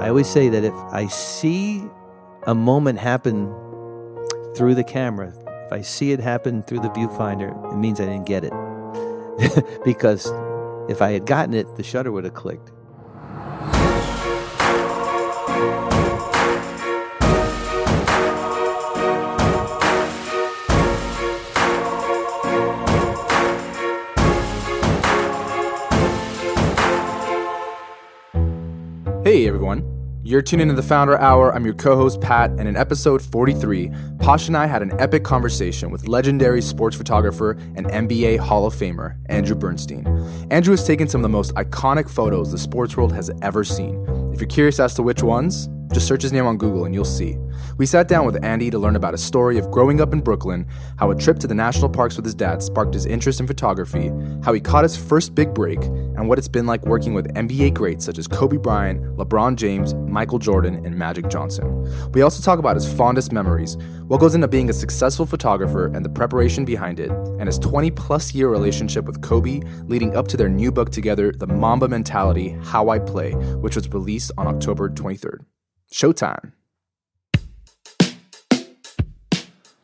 [0.00, 1.82] I always say that if I see
[2.46, 3.52] a moment happen
[4.56, 5.34] through the camera,
[5.66, 8.52] if I see it happen through the viewfinder, it means I didn't get it.
[9.84, 10.26] because
[10.88, 12.70] if I had gotten it, the shutter would have clicked.
[30.28, 31.54] You're tuned into the Founder Hour.
[31.54, 35.24] I'm your co host, Pat, and in episode 43, Posh and I had an epic
[35.24, 40.06] conversation with legendary sports photographer and NBA Hall of Famer, Andrew Bernstein.
[40.50, 44.04] Andrew has taken some of the most iconic photos the sports world has ever seen.
[44.30, 47.06] If you're curious as to which ones, just search his name on Google and you'll
[47.06, 47.38] see.
[47.78, 50.66] We sat down with Andy to learn about a story of growing up in Brooklyn,
[50.96, 54.10] how a trip to the national parks with his dad sparked his interest in photography,
[54.42, 57.74] how he caught his first big break, and what it's been like working with NBA
[57.74, 62.10] greats such as Kobe Bryant, LeBron James, Michael Jordan, and Magic Johnson.
[62.10, 63.76] We also talk about his fondest memories,
[64.08, 67.92] what goes into being a successful photographer and the preparation behind it, and his 20
[67.92, 72.58] plus year relationship with Kobe leading up to their new book together, The Mamba Mentality
[72.64, 75.44] How I Play, which was released on October 23rd.
[75.92, 76.52] Showtime.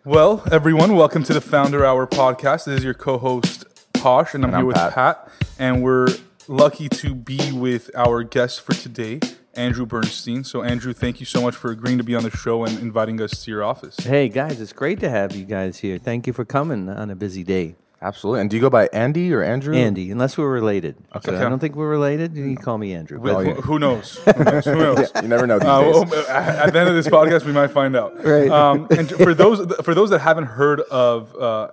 [0.04, 2.66] Well, everyone, welcome to the Founder Hour podcast.
[2.66, 4.92] This is your co-host Posh, and I'm And here I'm with Pat.
[4.94, 5.28] Pat.
[5.58, 6.08] and we're
[6.46, 9.20] lucky to be with our guest for today,
[9.54, 10.44] Andrew Bernstein.
[10.44, 13.20] So, Andrew, thank you so much for agreeing to be on the show and inviting
[13.20, 13.96] us to your office.
[13.98, 15.96] Hey guys, it's great to have you guys here.
[15.98, 17.76] Thank you for coming on a busy day.
[18.04, 18.42] Absolutely.
[18.42, 19.74] And do you go by Andy or Andrew?
[19.74, 20.96] Andy, unless we're related.
[21.22, 21.36] So Okay.
[21.36, 22.36] I don't think we're related.
[22.36, 23.18] You can call me Andrew.
[23.18, 24.16] Wait, Oh, who, who knows?
[24.18, 24.64] Who knows?
[24.66, 25.10] Who knows?
[25.22, 25.94] You never know these Uh, days.
[26.10, 28.22] well, at the end of this podcast, we might find out.
[28.22, 28.50] Right.
[28.50, 31.68] Um, and for those for those that haven't heard of uh,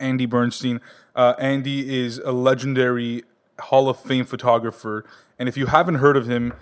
[0.00, 0.80] Andy Bernstein,
[1.14, 3.22] uh, Andy is a legendary
[3.60, 5.04] Hall of Fame photographer,
[5.38, 6.52] and if you haven't heard of him,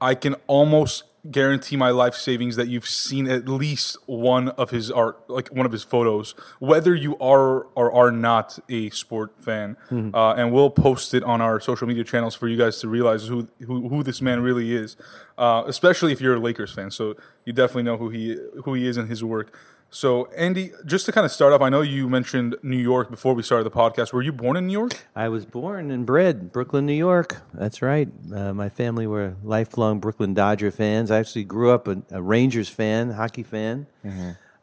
[0.00, 4.90] I can almost guarantee my life savings that you've seen at least one of his
[4.90, 9.76] art, like one of his photos, whether you are or are not a sport fan.
[9.90, 13.26] Uh, and we'll post it on our social media channels for you guys to realize
[13.26, 14.96] who who, who this man really is,
[15.38, 16.90] uh, especially if you're a Lakers fan.
[16.90, 19.56] So you definitely know who he who he is and his work.
[19.94, 23.32] So Andy, just to kind of start off, I know you mentioned New York before
[23.32, 24.12] we started the podcast.
[24.12, 25.06] Were you born in New York?
[25.14, 27.42] I was born and bred Brooklyn, New York.
[27.52, 28.08] That's right.
[28.34, 31.12] Uh, my family were lifelong Brooklyn Dodger fans.
[31.12, 33.86] I actually grew up a, a Rangers fan, hockey fan.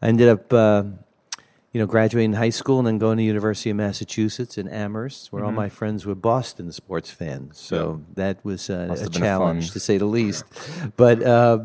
[0.01, 0.83] I ended up, uh,
[1.71, 5.45] you know, graduating high school and then going to University of Massachusetts in Amherst, where
[5.45, 7.57] all my friends were Boston sports fans.
[7.57, 10.43] So that was uh, a challenge, to say the least.
[10.97, 11.59] But uh,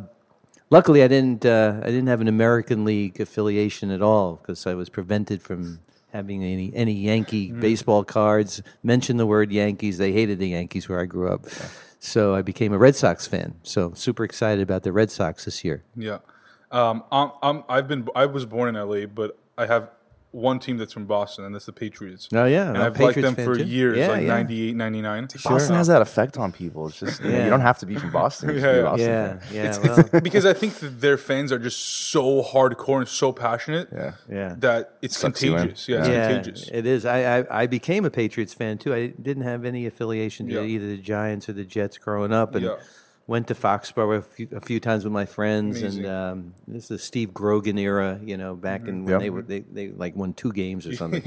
[0.71, 1.45] luckily, I didn't.
[1.47, 5.81] Uh, I didn't have an American League affiliation at all because I was prevented from
[6.13, 7.61] having any any Yankee Mm.
[7.61, 8.63] baseball cards.
[8.83, 9.99] Mention the word Yankees.
[9.99, 11.47] They hated the Yankees where I grew up.
[11.99, 13.55] So I became a Red Sox fan.
[13.63, 15.83] So super excited about the Red Sox this year.
[15.97, 16.19] Yeah.
[16.71, 19.89] Um, I'm, I'm, I've been, I was born in LA, but I have
[20.37, 22.29] one team that's from Boston, and that's the Patriots.
[22.35, 22.69] Oh, yeah.
[22.69, 23.65] and I'm a I've liked them for too.
[23.65, 24.29] years, Yeah, like yeah.
[24.29, 25.29] 98, 99.
[25.45, 26.89] Boston has that effect on people.
[26.89, 28.51] It's just you, know, you don't have to be from Boston.
[28.51, 28.83] You Yeah, be a yeah.
[28.83, 29.83] Boston Yeah, fan.
[29.87, 30.11] yeah.
[30.13, 34.13] Well, because I think that their fans are just so hardcore and so passionate Yeah.
[34.31, 34.55] yeah.
[34.59, 35.89] that it's Sucks contagious.
[35.89, 36.69] Yeah, it's yeah, contagious.
[36.71, 37.07] it is.
[37.07, 38.93] I, I I became a Patriots fan too.
[38.93, 40.63] I didn't have any affiliation to Yeah.
[40.63, 42.77] either the Giants or the Jets growing up, and Yeah.
[43.29, 45.81] Went to Foxborough a few, a few times with my friends.
[45.83, 46.05] Amazing.
[46.05, 49.21] And um, this is the Steve Grogan era, you know, back in when Yep.
[49.21, 51.23] they were they, they like won two games or something.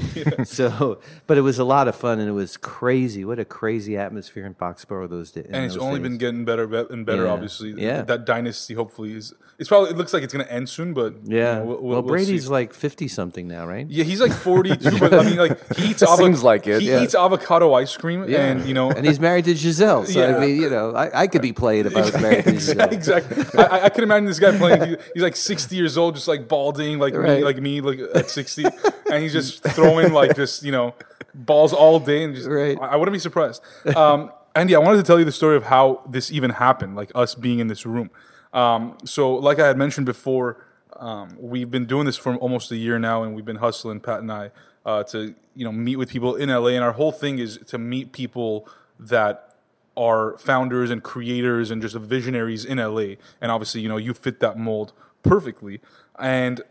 [0.46, 3.24] So, but it was a lot of fun and it was crazy.
[3.26, 5.46] What a crazy atmosphere in Foxborough those days.
[5.50, 7.24] and it's only been getting better and better.
[7.24, 7.32] Yeah.
[7.32, 8.00] Obviously, Yeah.
[8.00, 9.34] That dynasty hopefully is.
[9.58, 9.90] It's probably.
[9.90, 11.56] It looks like it's going to end soon, but you yeah.
[11.58, 12.48] know, we'll, we'll, well, we'll Brady's see.
[12.48, 13.86] like fifty something now, right?
[13.90, 16.24] Yeah, he's like forty-two, but I mean, like he eats avocado.
[16.24, 17.02] Seems like it, He yeah.
[17.02, 20.06] eats avocado ice cream, and you know, and he's married to Gisele.
[20.06, 20.34] So Yeah.
[20.38, 22.88] I mean, you know, I, I could be played if I was married to Gisele.
[22.92, 23.44] exactly.
[23.60, 24.82] I, I- can imagine this guy playing.
[24.90, 27.44] he- He's like sixty years old, just like balding, like me, Right.
[27.44, 28.64] like me, like at sixty,
[29.10, 30.94] and he's just throwing like just you know
[31.34, 32.76] balls all day, and just Right.
[32.80, 33.62] I, I wouldn't be surprised.
[33.96, 37.12] Um, Andy, I wanted to tell you the story of how this even happened, like
[37.14, 38.10] us being in this room.
[38.52, 40.64] Um, so, like I had mentioned before,
[40.96, 44.20] um, we've been doing this for almost a year now, and we've been hustling Pat
[44.20, 44.50] and I
[44.84, 47.78] uh, to you know meet with people in LA, and our whole thing is to
[47.78, 49.49] meet people that
[49.96, 53.14] are founders and creators and just visionaries in LA.
[53.40, 54.92] And obviously, you know, you fit that mold
[55.22, 55.80] perfectly.
[56.18, 56.62] And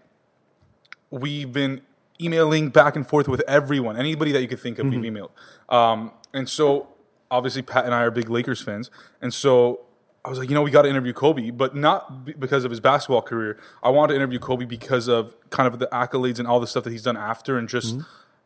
[1.09, 1.81] we've been
[2.21, 5.31] emailing back and forth with everyone, anybody that you could think of, we've emailed.
[5.73, 6.89] Um, and so,
[7.31, 8.91] obviously, Pat and I are big Lakers fans.
[9.21, 9.81] And so,
[10.25, 12.71] I was like, you know, we got to interview Kobe, but not b- because of
[12.71, 13.57] his basketball career.
[13.81, 16.83] I wanted to interview Kobe because of kind of the accolades and all the stuff
[16.83, 17.95] that he's done after, and just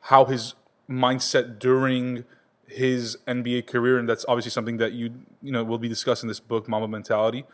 [0.02, 0.54] how his
[0.90, 2.26] mindset during
[2.68, 5.12] his NBA career, and that's obviously something that you
[5.42, 7.46] you know will be discussing in this book, Mamba Mentality.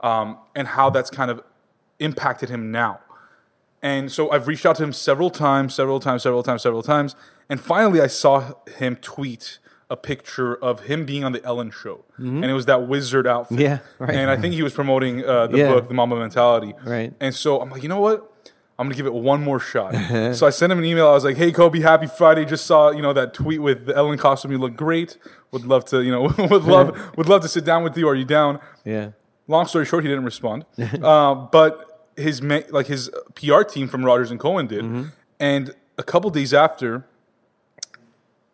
[0.00, 1.42] um, and how that's kind of
[1.98, 3.00] impacted him now.
[3.82, 7.14] And so I've reached out to him several times, several times, several times, several times.
[7.48, 9.58] And finally, I saw him tweet
[9.88, 12.04] a picture of him being on the Ellen show.
[12.18, 13.56] And it was that wizard outfit.
[13.58, 13.62] Mm-hmm.
[13.62, 14.14] Yeah, right.
[14.16, 15.72] And I think he was promoting uh, the Yeah.
[15.72, 16.74] book, The Mamba Mentality.
[16.84, 17.12] Right.
[17.20, 18.30] And so I'm like, you know what?
[18.78, 19.92] I'm gonna give it one more shot.
[20.34, 21.08] so I sent him an email.
[21.08, 22.44] I was like, "Hey, Kobe, happy Friday!
[22.44, 24.52] Just saw you know that tweet with the Ellen costume.
[24.52, 25.16] You look great.
[25.52, 28.06] Would love to you know would love would love to sit down with you.
[28.08, 29.10] Are you down?" Yeah.
[29.48, 30.64] Long story short, he didn't respond.
[31.02, 34.84] uh, but his ma- like his PR team from Rogers and Cowan did,
[35.40, 37.06] and a couple days after,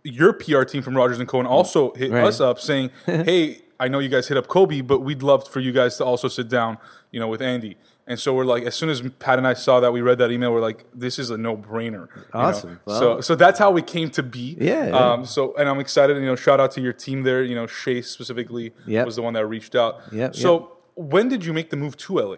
[0.05, 2.25] your PR team from Rogers and Cowan also hit Right.
[2.25, 5.61] us up saying, "Hey, I know you guys hit up Kobe, but we'd love for
[5.61, 6.79] you guys to also sit down,
[7.11, 7.77] you know, with Andy."
[8.07, 10.31] And so we're like, as soon as Pat and I saw that, we read that
[10.33, 10.53] email.
[10.53, 12.81] We're like, "This is a no-brainer." Awesome.
[12.85, 12.99] Wow.
[12.99, 14.57] So, so that's how we came to be.
[14.61, 15.13] Yeah, yeah.
[15.13, 16.17] Um, so, and I'm excited.
[16.17, 17.45] You know, shout out to your team there.
[17.45, 19.07] You know, Shay specifically Yep.
[19.07, 20.01] was the one that reached out.
[20.13, 22.37] Yep, So, when did you make the move to LA?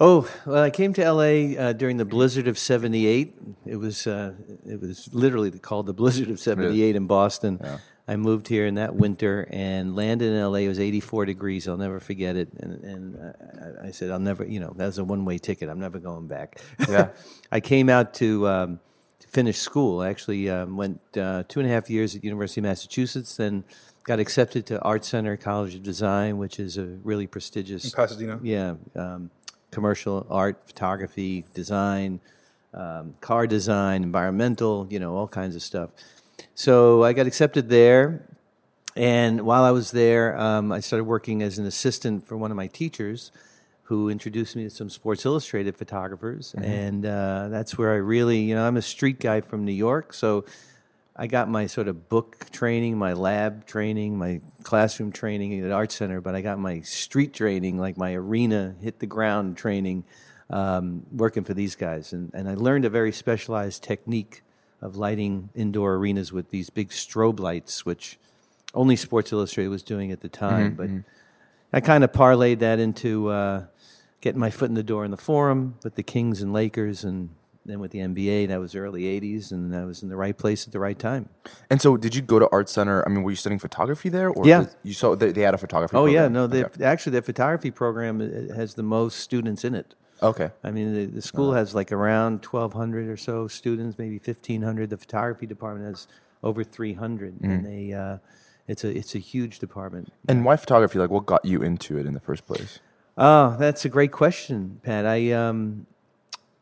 [0.00, 1.56] Oh well, I came to L.A.
[1.58, 3.34] Uh, during the blizzard of '78.
[3.66, 4.32] It was uh,
[4.66, 7.60] it was literally called the blizzard of '78 in Boston.
[8.08, 10.64] I moved here in that winter and landed in L.A.
[10.64, 11.68] It was 84 degrees.
[11.68, 12.48] I'll never forget it.
[12.58, 13.34] And, and
[13.82, 15.68] I, I said, I'll never, you know, that was a one way ticket.
[15.68, 16.58] I'm never going back.
[16.88, 17.08] Yeah.
[17.52, 18.80] I came out to, um,
[19.20, 20.00] to finish school.
[20.00, 23.64] I actually um, went uh, two and a half years at University of Massachusetts, then
[24.04, 28.40] got accepted to Art Center College of Design, which is a really prestigious In Pasadena.
[28.42, 29.30] yeah, um,
[29.70, 32.20] commercial art, photography, design,
[32.72, 35.90] um, car design, environmental, you know, all kinds of stuff.
[36.58, 38.26] So I got accepted there,
[38.96, 42.56] and while I was there, um, I started working as an assistant for one of
[42.56, 43.30] my teachers,
[43.84, 48.56] who introduced me to some Sports Illustrated photographers, and uh, that's where I really, you
[48.56, 50.44] know, I'm a street guy from New York, so.
[51.20, 55.90] I got my sort of book training, my lab training, my classroom training at Art
[55.90, 60.04] Center, but I got my street training, like my arena, hit the ground training,
[60.48, 62.12] um, working for these guys.
[62.12, 64.42] And, and I learned a very specialized technique
[64.80, 68.18] of lighting indoor arenas with these big strobe lights, which
[68.74, 70.74] only Sports Illustrated was doing at the time.
[70.74, 70.90] But
[71.72, 73.64] I kind of parlayed that into uh,
[74.20, 77.30] getting my foot in the door in the forum with the Kings and Lakers and
[77.64, 78.48] then with the NBA.
[78.48, 81.28] That was early 80s, and I was in the right place at the right time.
[81.70, 83.04] And so, did you go to Art Center?
[83.06, 84.30] I mean, were you studying photography there?
[84.30, 84.66] Or Yeah.
[84.82, 85.92] You saw they, they had a photography.
[85.92, 86.10] Program?
[86.10, 86.44] Oh yeah, no.
[86.44, 86.84] Okay.
[86.84, 89.94] Actually, the photography program uh, has the most students in it.
[90.22, 90.50] Okay.
[90.64, 94.62] I mean, the, the school has like around twelve hundred or so students, maybe fifteen
[94.62, 94.90] hundred.
[94.90, 96.08] The photography department has
[96.42, 98.18] over three hundred, and they uh,
[98.66, 100.12] it's a it's a huge department.
[100.28, 100.98] And why photography?
[100.98, 102.80] Like, what got you into it in the first place?
[103.16, 105.06] Oh, that's a great question, Pat.
[105.06, 105.86] I um,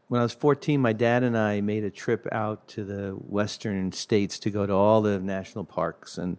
[0.08, 3.90] when I was 14, my dad and I made a trip out to the western
[3.92, 6.38] states to go to all the national parks, and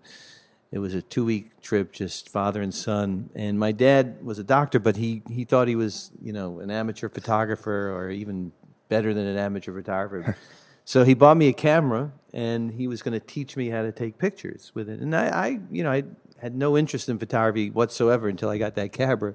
[0.78, 3.32] it was a two-week trip, just father and son.
[3.34, 6.70] And my dad was a doctor, but he he thought he was, you know, an
[6.70, 8.52] amateur photographer, or even
[8.88, 10.38] better than an amateur photographer.
[10.86, 13.92] so he bought me a camera, and he was going to teach me how to
[13.92, 15.00] take pictures with it.
[15.00, 16.04] And I, I you know, I
[16.38, 19.34] had no interest in photography whatsoever until I got that camera.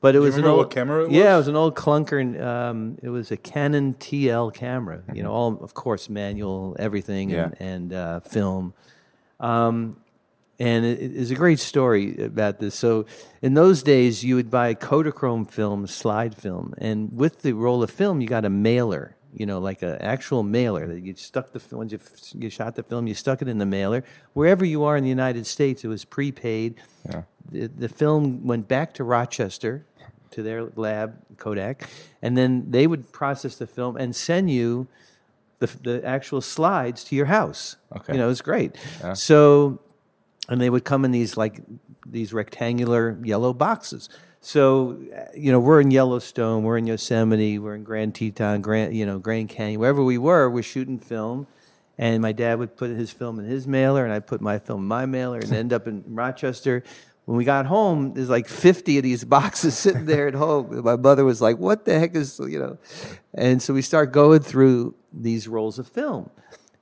[0.00, 1.48] But it was an old what camera it Yeah, it was?
[1.48, 2.18] an old clunker.
[2.18, 5.02] And, um, it was a Canon TL camera.
[5.12, 8.72] You know, all of course manual, everything, and, and uh, film.
[9.38, 9.98] Um,
[10.58, 12.74] and it is a great story about this.
[12.74, 13.06] So,
[13.40, 17.90] in those days, you would buy Kodachrome film, slide film, and with the roll of
[17.90, 19.16] film, you got a mailer.
[19.34, 21.88] You know, like an actual mailer that you stuck the film.
[21.88, 21.98] You,
[22.34, 24.04] you shot the film, you stuck it in the mailer.
[24.34, 26.74] Wherever you are in the United States, it was prepaid.
[27.50, 29.86] The, the film went back to Rochester,
[30.32, 31.88] to their lab, Kodak,
[32.20, 34.86] and then they would process the film and send you
[35.60, 37.76] the, the actual slides to your house.
[37.94, 38.14] Okay.
[38.14, 38.76] You know, it was great.
[39.14, 39.80] So,
[40.48, 41.62] and they would come in these like
[42.06, 44.08] these rectangular yellow boxes.
[44.44, 44.98] So,
[45.36, 49.20] you know, we're in Yellowstone, we're in Yosemite, we're in Grand Teton, Grand, you know,
[49.20, 51.46] Grand Canyon, wherever we were, we're shooting film.
[51.96, 54.80] And my dad would put his film in his mailer, and I'd put my film
[54.80, 56.82] in my mailer, and end up in Rochester.
[57.24, 60.82] When we got home, there's like 50 of these boxes sitting there at home.
[60.82, 62.78] My mother was like, "What the heck is you know?"
[63.32, 66.30] And so we start going through these rolls of film.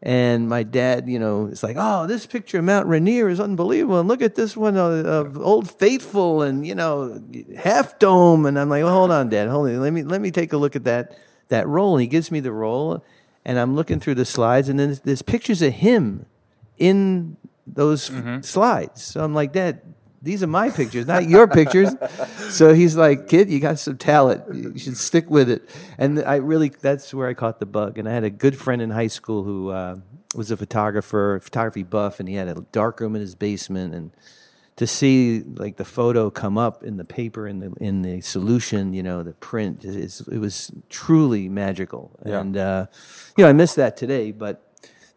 [0.03, 4.01] And my dad, you know, is like, "Oh, this picture of Mount Rainier is unbelievable,
[4.01, 7.23] and look at this one of, of Old Faithful, and you know,
[7.59, 9.81] Half Dome." And I'm like, well, "Hold on, Dad, hold on.
[9.81, 12.41] Let me let me take a look at that that roll." And he gives me
[12.41, 13.05] the roll,
[13.45, 16.25] and I'm looking through the slides, and then there's, there's pictures of him
[16.79, 19.03] in those f- slides.
[19.03, 19.83] So I'm like, Dad,
[20.23, 21.91] these are my pictures, not your pictures.
[22.51, 24.55] so he's like, Kid, you got some talent.
[24.55, 25.69] You should stick with it.
[25.97, 27.97] And I really, that's where I caught the bug.
[27.97, 29.97] And I had a good friend in high school who uh,
[30.35, 33.95] was a photographer, photography buff, and he had a dark room in his basement.
[33.95, 34.11] And
[34.77, 38.93] to see like the photo come up in the paper in the in the solution,
[38.93, 42.19] you know, the print, it's, it was truly magical.
[42.27, 42.41] Yeah.
[42.41, 42.87] And uh,
[43.37, 44.70] you know, I miss that today, but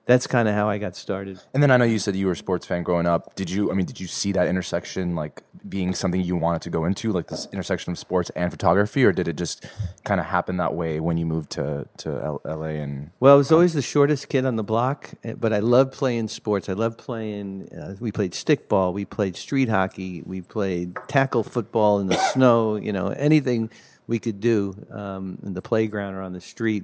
[0.05, 1.39] that's kind of how I got started.
[1.53, 3.35] And then I know you said you were a sports fan growing up.
[3.35, 3.71] Did you?
[3.71, 7.13] I mean, did you see that intersection like being something you wanted to go into,
[7.13, 9.65] like this intersection of sports and photography, or did it just
[10.03, 12.81] kind of happen that way when you moved to to L- LA?
[12.83, 15.93] And Well, I was always the shortest kid on the block, eh, but I loved
[15.93, 16.67] playing sports.
[16.67, 17.69] I loved playing.
[17.69, 22.75] Uh, we played stickball, we played street hockey, we played tackle football in the snow.
[22.75, 23.69] You know, anything
[24.05, 26.83] we could do um, in the playground or on the street.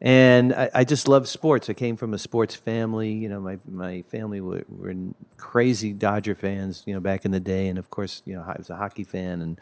[0.00, 1.70] And I, I just love sports.
[1.70, 3.12] I came from a sports family.
[3.12, 4.94] You know, my my family were, were
[5.38, 6.82] crazy Dodger fans.
[6.86, 9.04] You know, back in the day, and of course, you know, I was a hockey
[9.04, 9.58] fan, and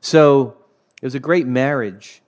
[0.00, 0.56] so
[1.00, 2.20] it was a great marriage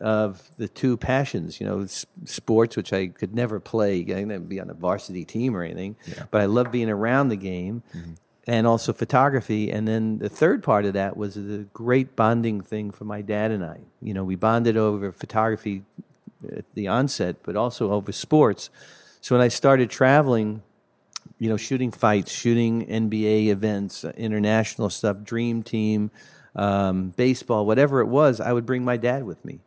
[0.00, 1.60] of the two passions.
[1.60, 1.86] You know,
[2.24, 4.00] sports, which I could never play.
[4.00, 5.94] I never be on a varsity team or anything,
[6.32, 7.82] but I love being around the game.
[7.94, 8.14] Mm-hmm.
[8.48, 12.90] And also photography, and then the third part of that was a great bonding thing
[12.90, 13.80] for my dad and I.
[14.00, 15.82] You know, we bonded over photography
[16.56, 18.70] at the onset, but also over sports.
[19.20, 20.62] So when I started traveling,
[21.38, 26.10] you know, shooting fights, shooting NBA events, uh, international stuff, Dream Team,
[26.54, 29.60] um, baseball, whatever it was, I would bring my dad with me.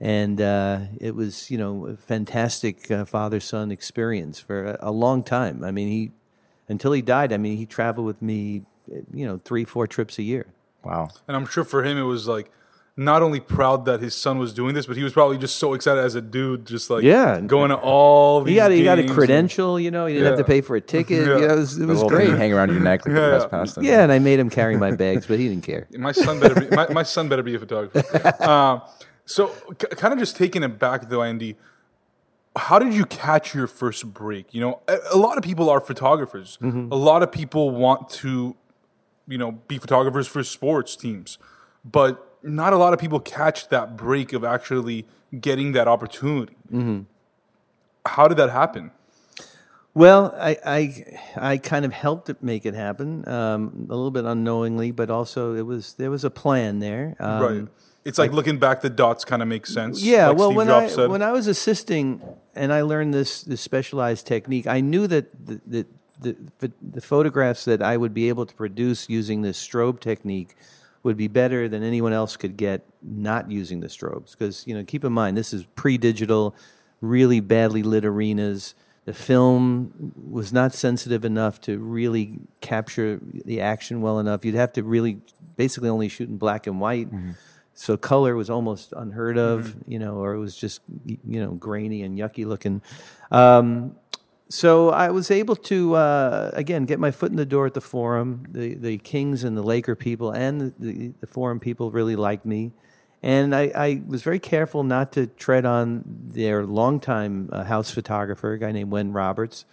[0.00, 4.92] And uh, it was, you know, a fantastic uh, father son experience for a, a
[4.92, 5.64] long time.
[5.64, 6.12] I mean, he,
[6.68, 8.62] until he died, I mean, he traveled with me,
[9.12, 10.46] you know, three, four trips a year.
[10.84, 12.52] wow, And I'm sure for him it was like
[13.00, 15.72] not only proud that his son was doing this, but he was probably just so
[15.72, 17.40] excited as a dude, just like Yeah.
[17.40, 20.30] going to all these He got, he got a games credential, you know, he didn't
[20.30, 21.24] have to pay for a ticket.
[21.24, 21.34] Yeah.
[21.38, 22.30] You know, it was, it was great.
[22.36, 23.38] hang around your neck like Yeah, the yeah.
[23.38, 23.84] best pastime.
[23.84, 25.86] Yeah, and I made him carry my bags, but he didn't care.
[25.96, 28.42] My son better be my, my son better be a photographer.
[28.42, 28.82] um,
[29.24, 29.46] so
[29.78, 31.56] k- kind of just taking it back though, Andy.
[32.56, 34.52] How did you catch your first break?
[34.52, 36.58] You know, a, a lot of people are photographers.
[36.60, 36.90] Mm-hmm.
[36.90, 38.56] A lot of people want to,
[39.28, 41.38] you know, be photographers for sports teams,
[41.84, 45.06] but not a lot of people catch that break of actually
[45.38, 46.56] getting that opportunity.
[46.72, 47.02] Mm-hmm.
[48.06, 48.90] How did that happen?
[49.94, 54.24] Well, I, I, I kind of helped it make it happen um, a little bit
[54.24, 57.16] unknowingly, but also it was there was a plan there.
[57.18, 57.68] Um, right.
[58.04, 60.02] It's like, looking back, the dots kind of make sense.
[60.02, 61.10] Yeah, like well, Steve when Jobs I said.
[61.10, 62.22] when I was assisting
[62.54, 65.86] and I learned this this specialized technique, I knew that the, the
[66.20, 70.54] the the the photographs that I would be able to produce using this strobe technique
[71.02, 74.32] would be better than anyone else could get not using the strobes.
[74.32, 76.54] Because you know, keep in mind this is pre-digital,
[77.00, 78.74] really badly lit arenas.
[79.04, 84.44] The film was not sensitive enough to really capture the action well enough.
[84.44, 85.20] You'd have to really
[85.56, 87.08] basically only shoot in black and white.
[87.72, 92.02] So color was almost unheard of, you know, or it was just you know grainy
[92.02, 92.82] and yucky looking.
[93.30, 93.94] Um,
[94.48, 97.80] so I was able to uh, again get my foot in the door at the
[97.80, 98.46] forum.
[98.48, 102.44] The the Kings and the Laker people and the, the, the forum people really liked
[102.44, 102.72] me,
[103.22, 108.52] and I, I was very careful not to tread on their longtime uh, house photographer,
[108.52, 109.64] a guy named Wen Roberts.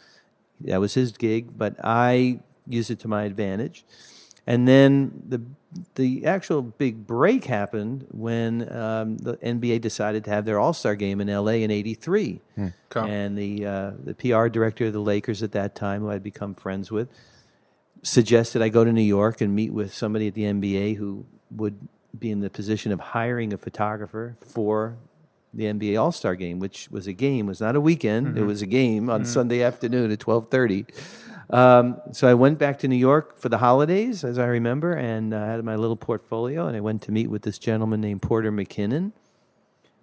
[0.62, 3.86] That was his gig, but I used it to my advantage.
[4.48, 5.42] And then the
[5.96, 10.96] the actual big break happened when um, the NBA decided to have their All Star
[10.96, 13.10] game in LA in '83, Okay.
[13.12, 16.54] and the uh, the PR director of the Lakers at that time, who I'd become
[16.54, 17.10] friends with,
[18.04, 21.88] suggested I go to New York and meet with somebody at the NBA who would
[22.18, 24.96] be in the position of hiring a photographer for
[25.54, 28.38] the NBA All Star Game, which was a game, was not a weekend.
[28.38, 30.86] It was a game on Sunday afternoon at twelve thirty.
[31.50, 35.34] Um, so I went back to New York for the holidays, as I remember, and
[35.34, 38.52] I had my little portfolio, and I went to meet with this gentleman named Porter
[38.52, 39.12] McKinnon,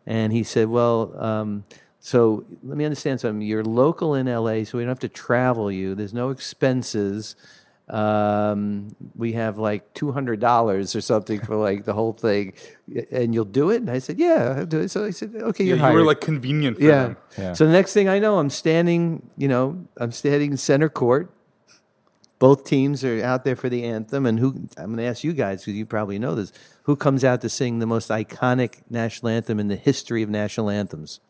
[0.07, 1.65] and he said, "Well, um,
[1.99, 3.43] so let me understand something.
[3.43, 5.95] You're local in LA, so we don't have to travel you.
[5.95, 7.37] There's no expenses."
[7.93, 12.55] Um, we have like two hundred dollars or something for like the whole thing,
[13.11, 13.77] and you'll do it.
[13.83, 15.95] And I said, "Yeah, I'll do it." So I said, "Okay, yeah, you're you hired."
[15.97, 17.03] were like convenient for Yeah.
[17.03, 17.17] them.
[17.39, 17.53] Yeah.
[17.53, 21.31] So the next thing I know, I'm standing, you know, I'm standing in center court.
[22.39, 25.33] Both teams are out there for the anthem, and who I'm going to ask you
[25.35, 26.51] guys because you probably know this.
[26.85, 30.71] Who comes out to sing the most iconic national anthem in the history of national
[30.71, 31.21] anthems?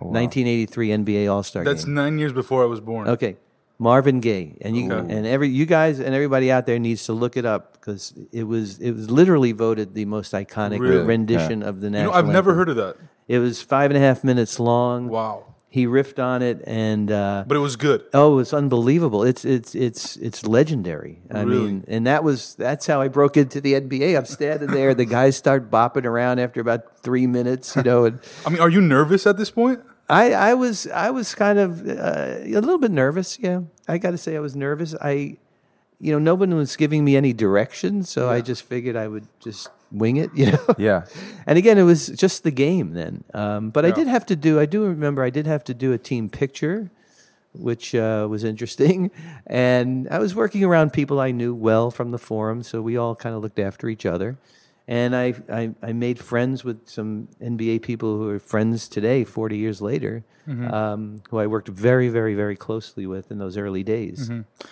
[0.00, 1.72] 1983 NBA All Star Game.
[1.72, 3.08] That's nine years before I was born.
[3.08, 3.36] Okay,
[3.78, 5.14] Marvin Gaye, and you Okay.
[5.14, 8.44] and every you guys and everybody out there needs to look it up because it
[8.44, 11.04] was it was literally voted the most iconic Really?
[11.04, 12.12] rendition of the You national.
[12.12, 12.56] know, I've never anthem.
[12.56, 12.96] heard of that.
[13.28, 15.08] It was five and a half minutes long.
[15.08, 15.44] Wow.
[15.70, 18.02] He riffed on it, and uh, But it was good.
[18.14, 19.22] oh, it's unbelievable.
[19.22, 21.20] It's it's it's it's legendary.
[21.30, 21.66] I Really?
[21.66, 24.16] mean, and that was that's how I broke into the NBA.
[24.16, 28.18] I'm standing there, the guys start bopping around after about three minutes, you know, and
[28.46, 29.80] I mean, are you nervous at this point?
[30.08, 33.38] I, I was I was kind of uh, a little bit nervous.
[33.38, 34.94] Yeah, I got to say I was nervous.
[35.00, 35.38] I
[36.00, 39.26] you know, no one was giving me any direction, so I just figured I would
[39.40, 40.74] just wing it, you know.
[40.78, 41.06] Yeah.
[41.46, 43.24] And again, it was just the game then.
[43.34, 44.60] Um, but I did have to do.
[44.60, 46.90] I do remember I did have to do a team picture,
[47.52, 49.10] which uh, was interesting.
[49.50, 53.16] And I was working around people I knew well from the forum, so we all
[53.16, 54.36] kind of looked after each other.
[54.90, 59.56] And I, I, I made friends with some NBA people who are friends today, 40
[59.58, 64.30] years later, um, who I worked very, very, very closely with in those early days.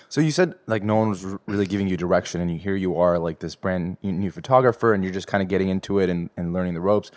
[0.08, 2.96] So you said like no one was really giving you direction, and you here you
[2.96, 6.08] are like this brand new- new photographer, and you're just kind of getting into it
[6.08, 7.11] and, and learning the ropes.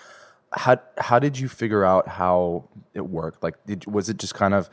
[0.51, 3.41] How how did you figure out how it worked?
[3.43, 4.69] Like, did, was it just kind of,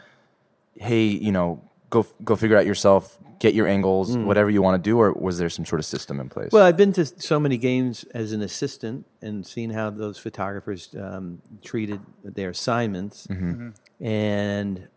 [0.74, 4.24] hey, you know, go go figure out yourself, get your angles, mm.
[4.24, 6.52] whatever you want to do, or was there some sort of system in place?
[6.52, 10.94] Well, I've been to so many games as an assistant and seen how those photographers
[10.98, 13.50] um, treated their assignments, mm-hmm.
[13.50, 14.04] Mm-hmm.
[14.04, 14.88] and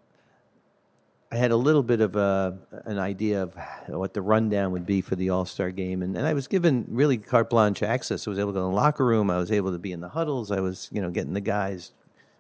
[1.32, 3.56] I had a little bit of a, an idea of
[3.88, 6.86] what the rundown would be for the All Star game, and, and I was given
[6.90, 8.28] really carte blanche access.
[8.28, 9.30] I was able to go in the locker room.
[9.30, 10.52] I was able to be in the huddles.
[10.52, 11.92] I was, you know, getting the guys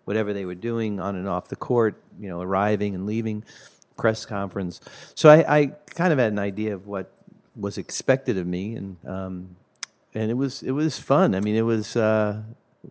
[0.09, 3.43] whatever they were doing on and off the court, you know, arriving and leaving,
[3.99, 4.79] press conference.
[5.15, 5.65] So I, I
[5.95, 7.11] kind of had an idea of what
[7.55, 9.55] was expected of me, and um,
[10.13, 11.35] and it was it was fun.
[11.35, 12.41] I mean, it was uh,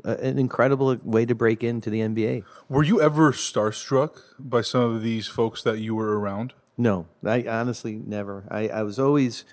[0.04, 2.44] an incredible way to break into the NBA.
[2.68, 6.52] Were you ever starstruck by some of these folks that you were around?
[6.76, 8.44] No, I honestly never.
[8.50, 9.44] I, I was always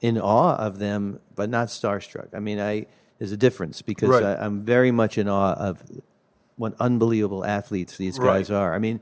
[0.00, 2.28] in awe of them, but not starstruck.
[2.34, 2.86] I mean, I
[3.18, 4.22] there's a difference because Right.
[4.24, 5.82] I, I'm very much in awe of
[6.56, 8.56] what unbelievable athletes these guys Right.
[8.56, 8.74] are.
[8.74, 9.00] I mean,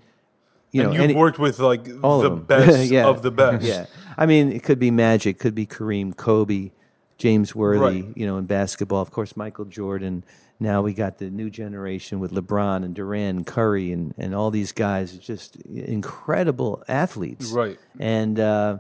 [0.77, 3.07] you and know, you've any- worked with like all the of best Yeah.
[3.07, 3.65] of the best.
[3.65, 6.71] Yeah, I mean, it could be Magic, could be Kareem, Kobe,
[7.19, 8.03] James Worthy.
[8.03, 8.17] Right.
[8.17, 10.25] You know, in basketball, of course, Michael Jordan.
[10.59, 14.51] Now we got the new generation with LeBron and Durant, and Curry, and and all
[14.51, 15.15] these guys.
[15.15, 15.57] are Just
[16.01, 17.51] incredible athletes.
[17.51, 17.79] Right.
[17.99, 18.79] And uh,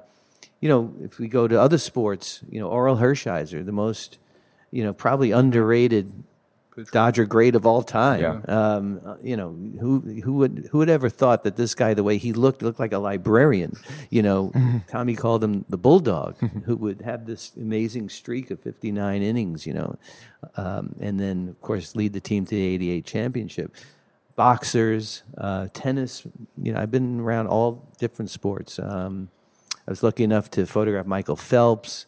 [0.60, 4.18] you know, if we go to other sports, you know, Orel Hershiser, the most,
[4.70, 6.12] you know, probably underrated
[6.84, 8.20] Dodger great of all time.
[8.20, 8.40] Yeah.
[8.48, 12.18] Um, you know, who who would who would ever thought that this guy, the way
[12.18, 13.74] he looked, looked like a librarian.
[14.10, 14.52] You know,
[14.88, 19.66] Tommy called him the bulldog, who would have this amazing streak of 59 innings.
[19.66, 19.98] You know,
[20.56, 23.74] um, and then of course lead the team to the 88 championship.
[24.34, 26.26] Boxers, uh, tennis.
[26.62, 28.78] You know, I've been around all different sports.
[28.78, 29.30] Um,
[29.86, 32.06] I was lucky enough to photograph Michael Phelps.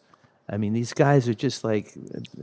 [0.49, 1.93] I mean, these guys are just like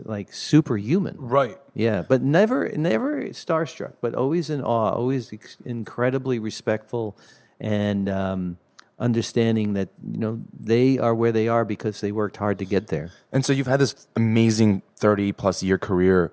[0.05, 1.17] like superhuman.
[1.19, 1.59] Right.
[1.75, 7.17] Yeah, but never, never starstruck, but always in awe, always ex- incredibly respectful,
[7.59, 8.59] and um,
[8.99, 12.87] understanding that you know they are where they are because they worked hard to get
[12.89, 13.11] there.
[13.33, 16.33] And so you've had this amazing 30 plus year career.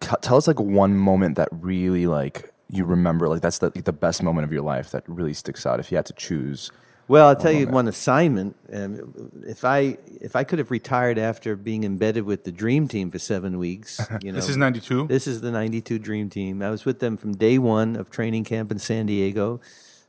[0.00, 3.92] Tell us like one moment that really like you remember like that's the, like, the
[3.92, 6.72] best moment of your life that really sticks out if you had to choose.
[7.06, 8.56] Well, I'll tell you one assignment.
[8.72, 13.10] Um, if I if I could have retired after being embedded with the Dream Team
[13.10, 15.06] for seven weeks, you know, This is 92.
[15.08, 16.62] This is the 92 Dream Team.
[16.62, 19.60] I was with them from day one of training camp in San Diego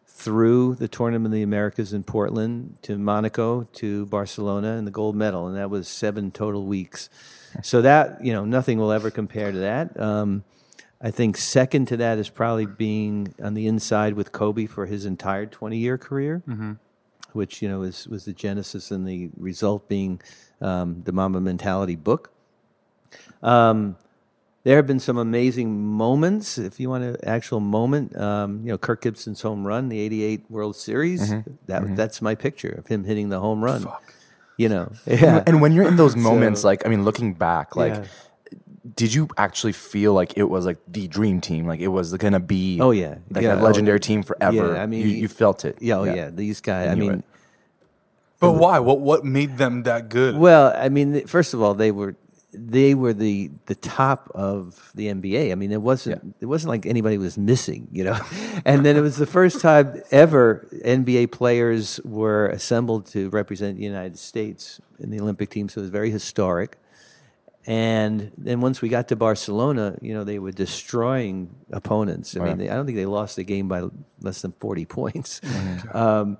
[0.07, 5.15] through the Tournament of the Americas in Portland to Monaco to Barcelona and the gold
[5.15, 5.47] medal.
[5.47, 7.09] And that was seven total weeks.
[7.63, 9.97] So that, you know, nothing will ever compare to that.
[9.97, 10.43] Um,
[11.01, 15.05] I think second to that is probably being on the inside with Kobe for his
[15.05, 16.43] entire 20 year career,
[17.35, 20.21] which, you know, was, was the genesis and the result being
[20.61, 22.31] um, the Mamba Mentality book.
[23.43, 23.97] Um,
[24.63, 26.57] there have been some amazing moments.
[26.57, 30.45] If you want an actual moment, um, you know, Kirk Gibson's home run, the '88
[30.49, 31.29] World Series.
[31.67, 33.85] That that's my picture of him hitting the home run.
[34.57, 35.43] You know, yeah.
[35.45, 38.05] And when you're in those moments, like I mean, looking back, like Yeah.
[38.95, 41.65] Did you actually feel like it was like the dream team?
[41.65, 43.15] Like it was gonna be Oh, yeah.
[43.31, 44.73] like Yeah, a oh, legendary team forever.
[44.75, 45.77] Yeah, I mean, you, you- you felt it.
[45.81, 46.89] yeah, oh yeah, these guys.
[46.89, 47.25] I knew mean, it.
[48.39, 48.79] But why?
[48.79, 50.35] What what made them that good?
[50.37, 52.15] Well, I mean, first of all, they were
[52.53, 55.51] they were the the top of the NBA.
[55.51, 58.19] I mean, it wasn't it wasn't like anybody was missing, you know.
[58.65, 63.83] and then it was the first time ever NBA players were assembled to represent the
[63.83, 65.69] United States in the Olympic team.
[65.69, 66.77] So it was very historic.
[67.67, 72.37] And then once we got to Barcelona, you know, they were destroying opponents.
[72.37, 73.83] I mean, they, I don't think they lost the game by
[74.21, 75.41] less than 40 points.
[75.93, 76.37] Um,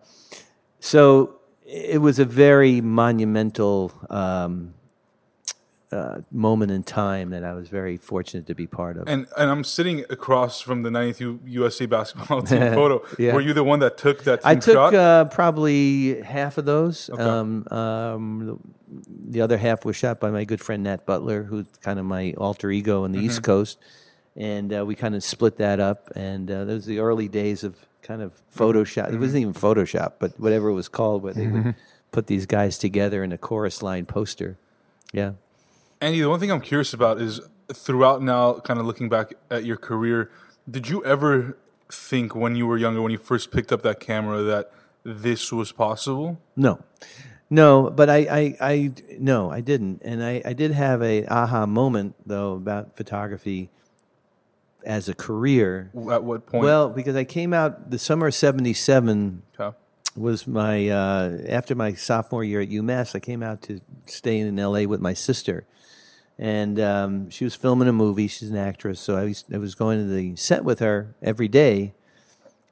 [0.79, 4.73] so it was a very monumental um,
[5.95, 9.07] uh, moment in time that I was very fortunate to be part of.
[9.07, 13.03] And and I'm sitting across from the 92 USA basketball team photo.
[13.17, 13.33] Yeah.
[13.33, 17.09] Were you the one that took that team I took uh, probably half of those.
[17.09, 21.99] Um, um, the other half was shot by my good friend Nat Butler, who's kind
[21.99, 23.79] of my alter ego on the East Coast,
[24.35, 26.11] and uh, we kind of split that up.
[26.15, 29.11] And uh, those were the early days of kind of Photoshop.
[29.11, 31.75] It wasn't even Photoshop, but whatever it was called, where they would
[32.11, 34.57] put these guys together in a chorus line poster.
[35.11, 35.33] Yeah.
[36.01, 37.41] Andy, the one thing I'm curious about is
[37.73, 40.29] throughout now, kind of looking back at your career,
[40.69, 41.57] did you ever
[41.91, 44.71] think when you were younger, when you first picked up that camera, that
[45.03, 46.39] this was possible?
[46.55, 46.83] No,
[47.49, 51.65] no, but I, I, I no, I didn't, and I, I did have a aha
[51.65, 53.69] moment though about photography
[54.85, 55.91] as a career.
[56.11, 56.63] At what point?
[56.63, 59.75] Well, because I came out the summer of '77 Okay.
[60.15, 63.15] was my uh, after my sophomore year at UMass.
[63.15, 65.65] I came out to stay in LA with my sister,
[66.37, 68.27] and um, she was filming a movie.
[68.27, 71.47] She's an actress, so I was, I was going to the set with her every
[71.47, 71.93] day,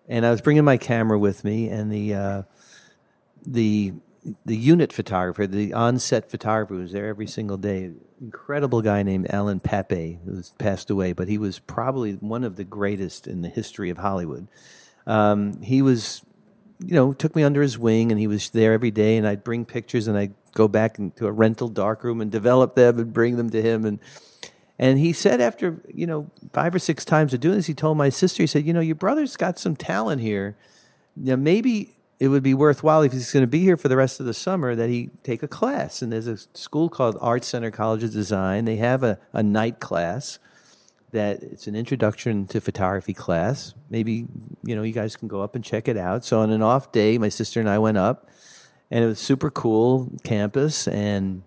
[0.07, 2.41] and I was bringing my camera with me, and the uh,
[3.45, 3.93] the
[4.45, 7.91] the unit photographer, the on-set photographer, was there every single day.
[8.21, 12.63] Incredible guy named Alan Pape, who's passed away, but he was probably one of the
[12.63, 14.47] greatest in the history of Hollywood.
[15.05, 16.23] Um, he was,
[16.79, 19.17] you know, took me under his wing, and he was there every day.
[19.17, 22.99] And I'd bring pictures, and I'd go back into a rental darkroom and develop them
[22.99, 23.85] and bring them to him.
[23.85, 23.99] And
[24.79, 27.97] and he said after you know five or six times of doing this, he told
[27.97, 30.55] my sister, he said, you know, your brother's got some talent here.
[31.15, 34.19] Now maybe it would be worthwhile if he's going to be here for the rest
[34.19, 36.01] of the summer that he take a class.
[36.01, 38.65] And there's a school called Art Center College of Design.
[38.65, 40.39] They have a, a night class
[41.13, 43.73] that it's an introduction to photography class.
[43.89, 44.27] Maybe
[44.63, 46.25] you know you guys can go up and check it out.
[46.25, 48.29] So on an off day, my sister and I went up,
[48.91, 50.87] and it was super cool campus.
[50.87, 51.43] And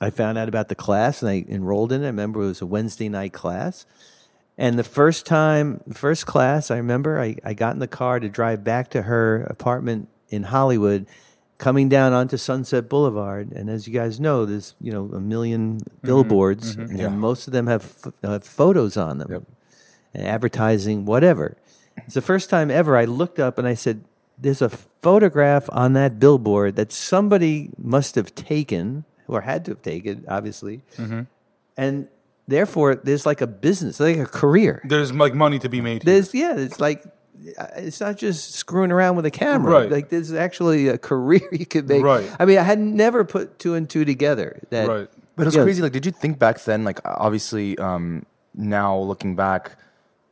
[0.00, 2.04] I found out about the class, and I enrolled in it.
[2.04, 3.86] I remember it was a Wednesday night class.
[4.56, 8.28] And the first time, first class, I remember I, I got in the car to
[8.28, 11.06] drive back to her apartment in Hollywood,
[11.58, 13.52] coming down onto Sunset Boulevard.
[13.52, 16.06] And as you guys know, there's you know a 1000000 mm-hmm.
[16.06, 16.98] billboards, mm-hmm.
[16.98, 19.46] and most of them have, ph- uh, have photos on them,
[20.14, 21.56] and advertising, whatever.
[21.98, 24.04] It's the first time ever I looked up and I said,
[24.38, 29.82] "There's a photograph on that billboard that somebody must have taken or had to have
[29.82, 31.22] taken, obviously." Mm-hmm.
[31.76, 32.08] And
[32.46, 34.80] therefore, there's like a business, like a career.
[34.84, 36.04] There's like money to be made.
[36.04, 36.14] here.
[36.14, 37.10] There's yeah, it's like uh,
[37.76, 39.72] it's not just screwing around with a camera.
[39.72, 39.90] Right.
[39.90, 42.02] Like there's actually a career you could make.
[42.02, 42.28] Right.
[42.38, 44.60] I mean, I had never put two and two together.
[44.70, 45.08] That Right.
[45.36, 45.62] But it was Yeah.
[45.62, 45.82] crazy.
[45.82, 46.82] Like, did you think back then?
[46.84, 49.76] Like, obviously, um, now looking back,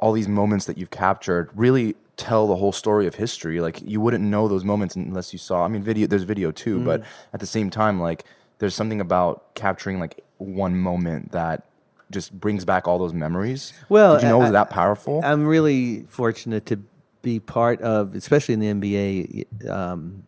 [0.01, 3.61] all these moments that you've captured really tell the whole story of history.
[3.61, 5.65] Like, you wouldn't know those moments unless you saw.
[5.65, 6.07] I mean, video.
[6.09, 7.05] There's video too, but Mm.
[7.35, 8.25] at the same time, like,
[8.59, 11.63] there's something about capturing like one moment that
[12.11, 13.73] just brings back all those memories.
[13.89, 15.21] Well, did you know it was that powerful?
[15.25, 16.81] I'm really fortunate to
[17.23, 20.23] be part of, especially in the NBA, um,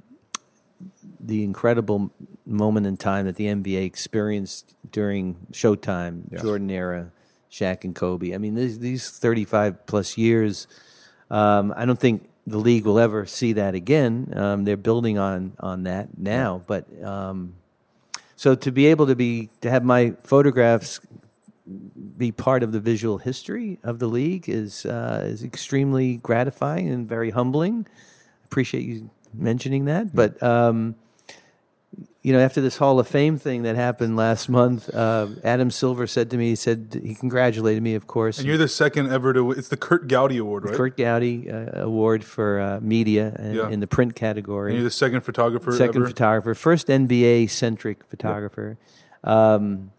[1.21, 2.11] the incredible
[2.47, 7.11] moment in time that the NBA experienced during Showtime, Jordan era,
[7.51, 8.35] Shaq and Kobe.
[8.35, 10.67] I mean, these, these 35 plus years,
[11.31, 14.33] um, I don't think the league will ever see that again.
[14.35, 17.55] Um, they're building on on that now, but um,
[18.37, 21.01] so to be able to be to have my photographs
[22.17, 27.07] be part of the visual history of the league is uh, is extremely gratifying and
[27.09, 27.87] very humbling.
[28.45, 30.95] Appreciate you mentioning that, but um,
[32.23, 36.07] you know, after this Hall of Fame thing that happened last month, uh, Adam Silver
[36.07, 38.39] said to me, he said he congratulated me, of course.
[38.39, 39.53] and you're the second ever to.
[39.53, 40.75] It's the Curt Gowdy Award, right?
[40.75, 43.69] Curt Gowdy uh, Award for uh, media in, Yeah.
[43.71, 44.73] in the print category.
[44.73, 46.07] And you're the second photographer second ever.
[46.09, 48.79] photographer, first NBA centric photographer.
[49.25, 49.93] Um,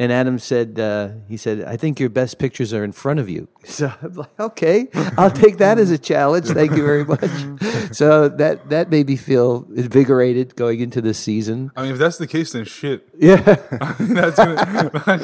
[0.00, 3.28] and Adam said, uh, he said, I think your best pictures are in front of
[3.28, 3.48] you.
[3.68, 6.46] So I'm like, okay, I'll take that as a challenge.
[6.46, 7.30] Thank you very much.
[7.92, 11.70] so that that made me feel invigorated going into this season.
[11.76, 13.06] I mean, if that's the case, then shit.
[13.18, 13.36] Yeah,
[13.98, 14.38] that's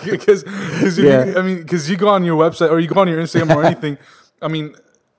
[0.04, 1.34] because Yeah.
[1.36, 3.64] I mean because you go on your website or you go on your Instagram or
[3.64, 3.96] anything.
[4.42, 4.74] I mean,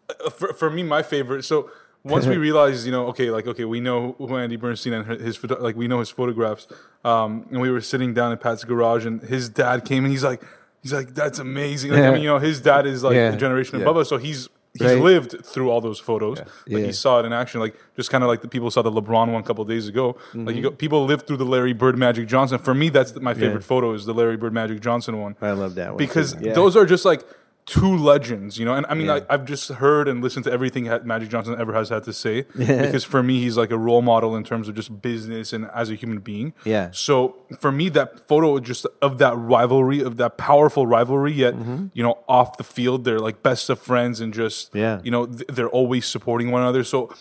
[0.09, 1.43] uh, for, for me, my favorite.
[1.43, 1.69] So
[2.05, 5.37] once we realized, you know, okay, like okay, we know who Andy Bernstein and his
[5.59, 6.67] like we know his photographs.
[7.03, 10.23] Um, and we were sitting down in Pat's garage, and his dad came and he's
[10.23, 10.41] like,
[10.81, 11.91] he's like, that's amazing.
[11.91, 13.33] Like, I mean, you know, his dad is like Yeah.
[13.33, 14.47] a generation above us, so he's.
[14.77, 15.01] He's Right.
[15.01, 16.39] lived through all those photos.
[16.39, 16.79] Like Yeah.
[16.79, 17.61] he saw it in action.
[17.61, 20.17] Like just kind of like the people saw the LeBron one a couple days ago.
[20.33, 22.57] Like you go, people lived through the Larry Bird Magic Johnson.
[22.59, 25.75] For me, that's my favorite photo is the Larry Bird Magic Johnson one I love
[25.75, 26.35] that one because.
[26.41, 26.51] Yeah.
[26.51, 27.23] those are just like
[27.65, 28.73] two legends, you know.
[28.75, 29.21] And I mean, Yeah.
[29.27, 32.41] I, I've just heard and listened to everything Magic Johnson ever has had to say
[32.57, 35.89] because for me, he's like a role model in terms of just business and as
[35.89, 36.53] a human being.
[36.63, 36.89] Yeah.
[36.91, 41.55] So for me, that photo just of that rivalry, of that powerful rivalry, yet
[41.93, 44.77] you know, off the field, they're like best of friends and just Mm-hmm.
[44.77, 45.01] Yeah.
[45.03, 46.83] you know, th- they're always supporting one another.
[46.83, 47.11] So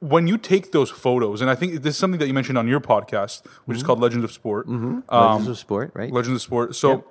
[0.00, 2.66] when you take those photos, and I think this is something that you mentioned on
[2.68, 4.66] your podcast, which is called Legends of Sport.
[4.66, 6.12] Um, Legends of sport, right?
[6.12, 6.74] Legends of Sport.
[6.76, 7.04] So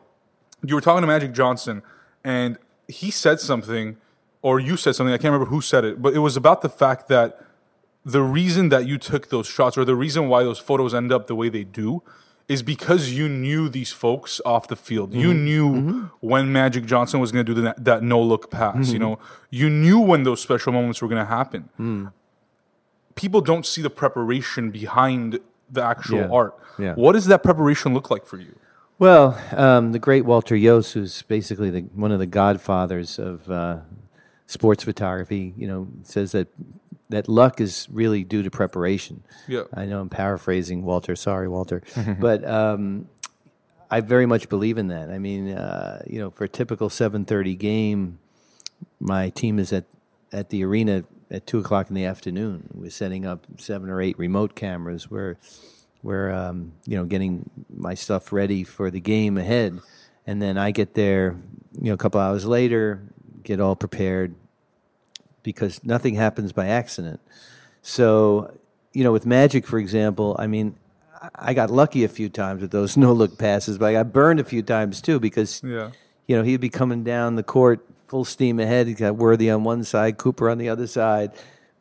[0.66, 1.82] you were talking to Magic Johnson,
[2.24, 3.98] and he said something,
[4.42, 5.14] or you said something.
[5.14, 7.42] I can't remember who said it, but it was about the fact that
[8.06, 11.28] the reason that you took those shots or the reason why those photos end up
[11.28, 12.02] the way they do
[12.48, 15.14] is because you knew these folks off the field.
[15.14, 15.44] You Mm-hmm.
[15.44, 18.76] knew when Magic Johnson was going to do that, that no look pass.
[18.78, 18.94] Mm-hmm.
[18.94, 21.68] You know, you knew when those special moments were going to happen.
[21.78, 22.14] Mm.
[23.16, 26.30] People don't see the preparation behind the actual Yeah.
[26.32, 26.58] art.
[26.80, 26.94] Yeah.
[26.94, 28.56] What does that preparation look like for you?
[29.00, 33.80] Well, um, the great Walter Iooss, who's basically the, one of the godfathers of uh,
[34.48, 36.48] sports photography, you know, says that
[37.10, 39.24] that luck is really due to preparation.
[39.48, 39.64] Yeah.
[39.74, 41.16] I know I'm paraphrasing Walter.
[41.16, 41.84] Sorry, Walter,
[42.20, 43.08] but um,
[43.90, 45.10] I very much believe in that.
[45.10, 48.20] I mean, uh, you know, for a typical 7:30 game,
[49.00, 49.86] my team is at
[50.32, 52.70] at the arena at two o'clock in the afternoon.
[52.74, 55.10] We're setting up seven or eight remote cameras.
[55.10, 55.38] We're
[56.04, 59.80] we're um, you know getting my stuff ready for the game ahead,
[60.26, 61.36] and then I get there,
[61.80, 63.02] you know, a couple hours later,
[63.44, 64.36] get all prepared
[65.44, 67.20] because nothing happens by accident.
[67.82, 68.58] So,
[68.94, 70.76] you know, with Magic, for example, I mean,
[71.36, 74.40] I- got lucky a few times with those no look passes, but I got burned
[74.40, 75.92] a few times too because Yeah.
[76.28, 78.88] you know, he'd be coming down the court full steam ahead.
[78.88, 81.32] He got Worthy on one side, Cooper on the other side.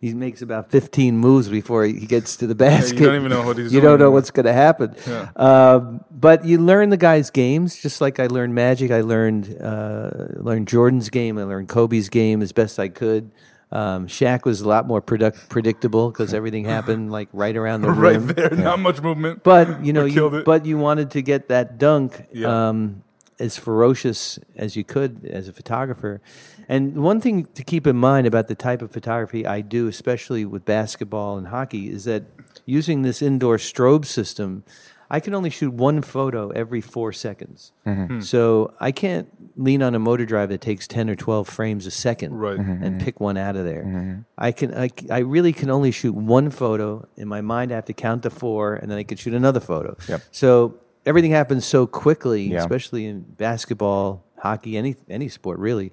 [0.00, 2.98] He makes about 15 moves before he gets to the basket.
[3.00, 4.94] You don't even know what he's You don't know what's going to happen.
[5.06, 5.30] Yeah.
[5.36, 8.90] Um, but you learn the guy's games, just like I learned Magic.
[8.90, 11.38] I learned uh, learned Jordan's game.
[11.38, 13.30] I learned Kobe's game as best I could.
[13.72, 17.90] Um, Shaq was a lot more product- predictable because everything happened like right around the
[17.90, 18.26] Right rim.
[18.28, 19.42] there, not much movement.
[19.42, 22.68] But you know, you, but you wanted to get that dunk Yeah.
[22.68, 23.02] um,
[23.38, 26.20] as ferocious as you could as a photographer.
[26.68, 30.44] And one thing to keep in mind about the type of photography I do, especially
[30.44, 32.24] with basketball and hockey, is that
[32.64, 34.64] using this indoor strobe system,
[35.08, 37.72] I can only shoot one photo every four seconds.
[37.86, 38.14] Mm-hmm.
[38.14, 38.20] Hmm.
[38.20, 41.92] So I can't lean on a motor drive that takes ten or twelve frames a
[41.92, 42.58] second Right.
[42.58, 42.82] Mm-hmm.
[42.82, 43.04] and mm-hmm.
[43.04, 44.24] pick one out of there.
[44.36, 47.06] I can I, c- I really can only shoot one photo.
[47.16, 49.60] In my mind, I have to count to four, and then I can shoot another
[49.60, 49.96] photo.
[50.08, 50.22] Yep.
[50.32, 52.58] So everything happens so quickly, Yeah.
[52.58, 55.92] especially in basketball, hockey, any any sport really,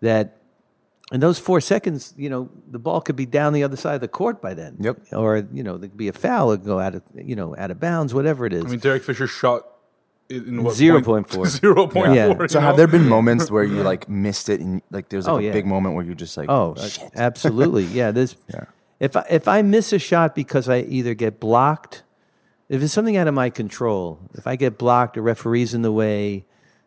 [0.00, 0.38] that
[1.12, 4.00] in those four seconds, you know, the ball could be down the other side of
[4.00, 4.76] the court by then.
[4.80, 4.96] Yep.
[5.12, 7.54] Or you know, there could be a foul, it could go out of you know
[7.58, 8.64] out of bounds, whatever it is.
[8.64, 9.62] I mean, Derek Fisher shot
[10.30, 11.28] in in what Zero point?
[11.28, 11.46] point four.
[11.60, 12.34] Zero point Yeah.
[12.34, 15.26] four, So you have there been moments where you like missed it and like there's
[15.26, 15.52] like Oh, a yeah.
[15.52, 17.10] big moment where you're just like Oh, shit.
[17.14, 17.84] absolutely.
[17.84, 18.10] Yeah.
[18.10, 18.64] There's, Yeah.
[19.00, 22.04] If I, if I miss a shot because I either get blocked,
[22.68, 25.92] if it's something out of my control, if I get blocked, a referee's in the
[25.92, 26.44] way,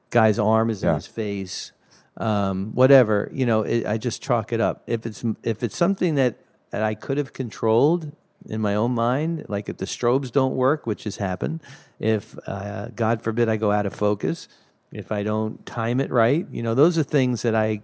[0.10, 0.96] guy's arm is in Yeah.
[0.96, 1.72] his face,
[2.18, 4.82] um, whatever, you know, it, I just chalk it up.
[4.88, 6.38] If it's if it's something that,
[6.72, 8.12] that I could have controlled
[8.50, 11.62] in my own mind, like if the strobes don't work, which has happened,
[12.00, 14.48] if uh, God forbid I go out of focus,
[14.92, 17.82] if I don't time it right, you know, those are things that I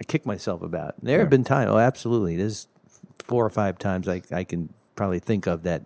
[0.00, 0.94] I kick myself about.
[1.02, 2.36] There have been times, oh, absolutely.
[2.36, 2.66] There's
[3.28, 5.84] four or five times I, I can probably think of that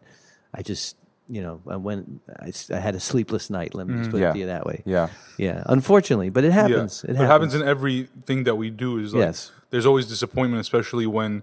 [0.55, 0.97] I just,
[1.29, 3.75] you know, I went, I, s- I had a sleepless night.
[3.75, 4.31] Let me just put Yeah.
[4.31, 4.83] it to you that way.
[4.85, 5.09] Yeah.
[5.39, 5.63] Yeah.
[5.67, 7.03] Unfortunately, but it happens.
[7.05, 7.11] Yeah.
[7.11, 7.31] It It happens.
[7.53, 8.99] happens in everything that we do.
[8.99, 9.51] Is like Yes.
[9.71, 11.43] there's always disappointment, especially when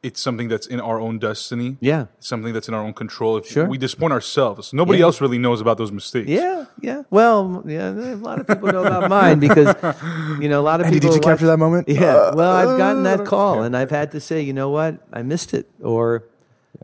[0.00, 1.76] it's something that's in our own destiny.
[1.80, 2.06] Yeah.
[2.18, 3.36] It's something that's in our own control.
[3.36, 3.66] If Sure.
[3.66, 5.06] we disappoint ourselves, nobody Yeah.
[5.06, 6.28] else really knows about those mistakes.
[6.30, 7.02] Yeah, yeah.
[7.10, 9.74] Well, yeah, a lot of people know about mine because,
[10.40, 11.10] you know, a lot of Andy, people.
[11.14, 11.88] did you capture that moment?
[11.88, 12.14] Yeah.
[12.14, 15.22] Uh, well, I've gotten that call, and I've had to say, you know what, I
[15.22, 16.22] missed it, or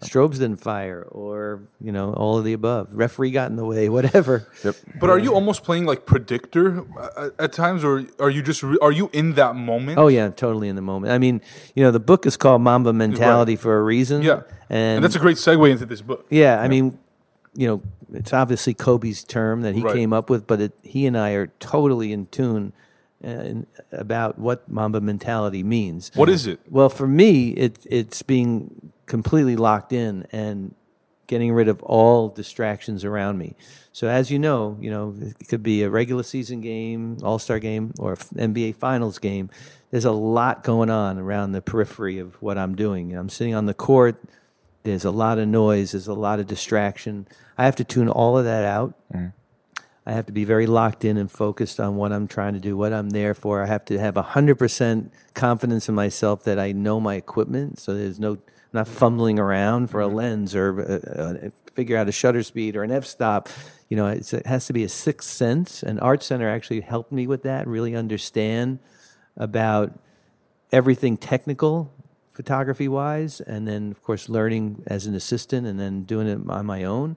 [0.02, 2.88] strobes didn't fire, or you know, all of the above.
[2.94, 4.46] Referee got in the way, whatever.
[4.64, 4.76] Yep.
[5.00, 6.84] But are you almost playing like predictor
[7.16, 9.98] at, at times, or are you just re- are you in that moment?
[9.98, 11.12] Oh yeah, totally in the moment.
[11.12, 11.40] I mean,
[11.74, 14.22] you know, the book is called Mamba Mentality for a reason.
[14.22, 14.42] yeah.
[14.68, 16.26] and, And, that's a great segue into this book.
[16.30, 16.60] yeah.
[16.60, 16.98] I mean,
[17.54, 19.94] you know, it's obviously Kobe's term that he Right.
[19.94, 22.72] came up with, but it, he and I are totally in tune
[23.24, 26.10] uh, about what Mamba mentality means.
[26.14, 26.60] What is it?
[26.68, 30.74] Well, for me, it, it's being completely locked in and
[31.26, 33.56] getting rid of all distractions around me.
[33.92, 37.58] So, as you know, you know it could be a regular season game, All Star
[37.58, 39.50] game, or NBA Finals game.
[39.90, 43.14] There's a lot going on around the periphery of what I'm doing.
[43.14, 44.20] I'm sitting on the court.
[44.82, 45.92] There's a lot of noise.
[45.92, 47.26] There's a lot of distraction.
[47.56, 48.94] I have to tune all of that out.
[49.12, 49.28] Mm-hmm.
[50.06, 52.76] I have to be very locked in and focused on what I'm trying to do,
[52.76, 53.62] what I'm there for.
[53.62, 57.78] I have to have 100% confidence in myself that I know my equipment.
[57.78, 58.36] So there's no,
[58.74, 62.82] not fumbling around for a lens or uh, uh, figure out a shutter speed or
[62.82, 63.48] an f stop.
[63.88, 65.82] You know, it's, it has to be a sixth sense.
[65.82, 68.80] And Art Center actually helped me with that, really understand
[69.36, 69.98] about
[70.72, 71.92] everything technical
[72.32, 76.66] photography wise and then of course learning as an assistant and then doing it on
[76.66, 77.16] my own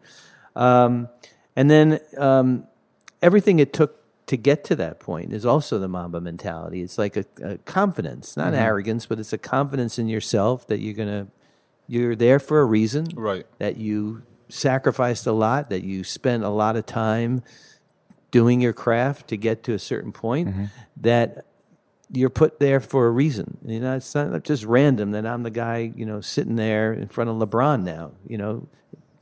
[0.56, 1.10] um,
[1.56, 2.68] and then um,
[3.20, 3.96] everything it took
[4.28, 8.38] to get to that point is also the mamba mentality it's like a, a confidence
[8.38, 11.28] not arrogance but it's a confidence in yourself that you're going to
[11.88, 13.08] you're there for a reason.
[13.16, 13.46] Right.
[13.60, 15.70] That you sacrificed a lot.
[15.70, 17.44] That you spent a lot of time
[18.32, 20.50] doing your craft to get to a certain point.
[20.50, 20.66] Mm-hmm.
[21.02, 21.46] That
[22.12, 23.58] you're put there for a reason.
[23.66, 27.08] You know, it's not just random that I'm the guy, you know, sitting there in
[27.10, 28.12] front of LeBron now.
[28.28, 28.68] You know,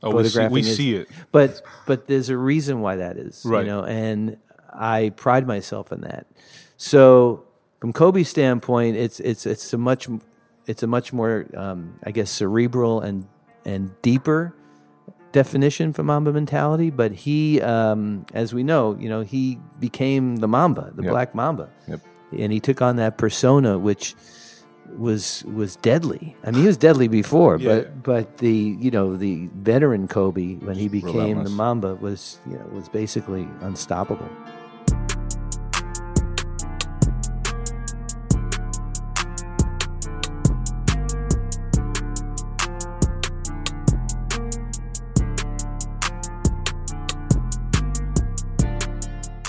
[0.02, 1.08] Oh, we see- we his- see it.
[1.32, 3.42] But but there's a reason why that is.
[3.44, 3.64] Right.
[3.64, 4.36] You know, and
[4.72, 6.26] I pride myself in that.
[6.76, 7.44] So
[7.80, 10.06] from Kobe's standpoint, it's it's it's a much
[10.66, 13.26] it's a much more um, I guess cerebral and
[13.64, 14.54] and deeper
[15.32, 16.90] definition for Mamba mentality.
[16.90, 21.10] But he, um, as we know, you know, he became the Mamba, the Yep.
[21.12, 22.00] Black Mamba, Yep.
[22.38, 24.14] and he took on that persona, which
[24.96, 26.36] was was deadly.
[26.44, 27.68] I mean, he was deadly before, Yeah.
[27.68, 31.50] but but the you know the veteran Kobe when he became Relentless.
[31.50, 34.28] the Mamba was you know was basically unstoppable.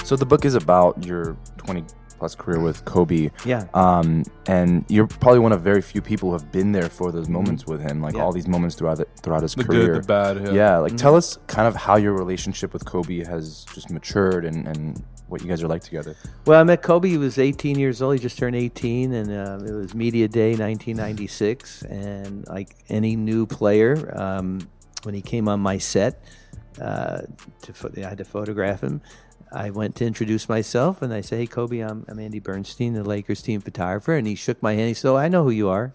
[0.07, 1.83] So the book is about your 20
[2.17, 3.29] plus career with Kobe.
[3.45, 3.65] Yeah.
[3.73, 7.27] Um, and you're probably one of very few people who have been there for those
[7.27, 8.17] moments with him, like Mm-hmm.
[8.19, 8.23] Yeah.
[8.23, 9.93] all these moments throughout the, throughout his The career.
[9.95, 10.37] good, the bad.
[10.37, 10.51] Yeah.
[10.53, 10.97] Yeah, like Mm-hmm.
[10.97, 15.41] tell us kind of how your relationship with Kobe has just matured and, and what
[15.41, 16.15] you guys are like together.
[16.45, 17.09] Well, I met Kobe.
[17.09, 18.13] He was 18 years old.
[18.15, 21.81] He just turned 18, and uh, it was Media Day 1996.
[21.83, 24.61] And like any new player, um,
[25.03, 26.23] when he came on my set,
[26.81, 27.21] uh,
[27.63, 29.01] to pho- I had to photograph him.
[29.51, 33.03] I went to introduce myself, and I said, "Hey, Kobe, I'm, I'm Andy Bernstein, the
[33.03, 34.89] Lakers team photographer." And he shook my hand.
[34.89, 35.93] He said, oh, "I know who you are."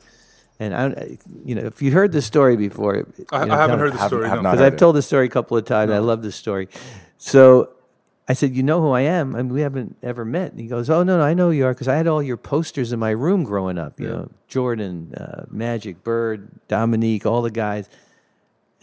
[0.58, 3.94] And I, you know, if you heard this story before, you know, I haven't heard
[3.94, 4.28] the story.
[4.28, 4.50] have no.
[4.50, 4.78] because I've it.
[4.78, 5.90] told the story a couple of times.
[5.90, 6.68] I love this story.
[7.18, 7.70] So
[8.28, 10.52] I said, "You know who I am?" I mean, we haven't ever met.
[10.52, 12.22] And he goes, "Oh no, no, I know who you are because I had all
[12.22, 13.98] your posters in my room growing up.
[13.98, 17.88] You know, Jordan, uh, Magic, Bird, Dominique, all the guys."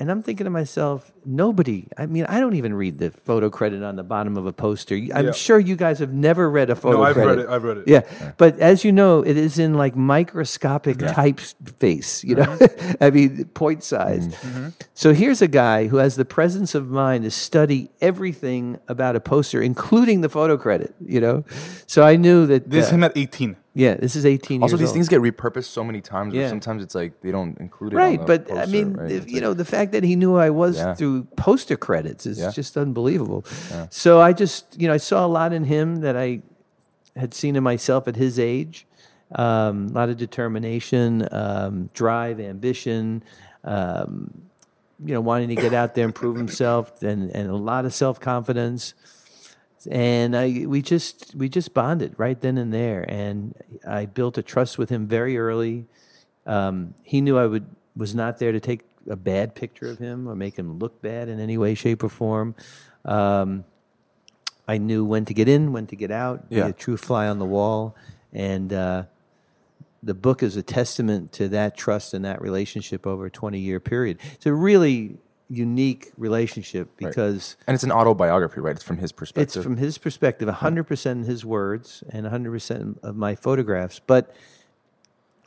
[0.01, 1.85] And I'm thinking to myself, nobody.
[1.97, 4.95] I mean, I don't even read the photo credit on the bottom of a poster.
[5.13, 5.31] I'm Yeah.
[5.33, 7.03] sure you guys have never read a photo credit.
[7.03, 7.29] No, I've credit.
[7.31, 7.49] read it.
[7.49, 7.83] I've read it.
[7.87, 8.33] Yeah.
[8.37, 12.91] But as you know, it is in like microscopic typeface, you know, Mm-hmm.
[13.03, 14.33] I mean, point size.
[14.93, 19.19] So here's a guy who has the presence of mind to study everything about a
[19.19, 21.43] poster, including the photo credit, you know.
[21.87, 22.69] So I knew that.
[22.69, 23.55] This is uh, him at 18.
[23.73, 24.93] Yeah, this is 18 Also, years these old.
[24.95, 26.33] things get repurposed so many times.
[26.33, 26.49] Yeah.
[26.49, 27.95] Sometimes it's like they don't include it.
[27.97, 29.11] on Right, the but I poster, mean, right?
[29.11, 30.93] if, It's you like- know, the fact that he knew who I was Yeah.
[30.95, 32.51] through poster credits is Yeah.
[32.51, 33.45] just unbelievable.
[33.89, 36.41] So I just, you know, I saw a lot in him that I
[37.15, 38.85] had seen in myself at his age.
[39.35, 43.23] Um, a lot of determination, um, drive, ambition,
[43.63, 44.31] um,
[45.05, 47.93] you know, wanting to get out there and prove himself, and, and a lot of
[47.93, 48.93] self confidence.
[49.87, 53.55] And I, we just, we just bonded right then and there, and
[53.87, 55.85] I built a trust with him very early.
[56.45, 57.65] Um, he knew I would
[57.95, 61.29] was not there to take a bad picture of him or make him look bad
[61.29, 62.55] in any way, shape, or form.
[63.05, 63.65] Um,
[64.67, 66.67] I knew when to get in, when to get out, be Yeah.
[66.67, 67.95] a true fly on the wall,
[68.33, 69.03] and uh,
[70.03, 73.79] the book is a testament to that trust and that relationship over a twenty year
[73.79, 74.19] period.
[74.33, 75.17] It's a really
[75.49, 77.57] unique relationship because.
[77.67, 78.75] and it's an autobiography, right?
[78.75, 79.57] It's from his perspective.
[79.57, 83.99] It's from his perspective, 100% in his words and 100% of my photographs.
[83.99, 84.33] But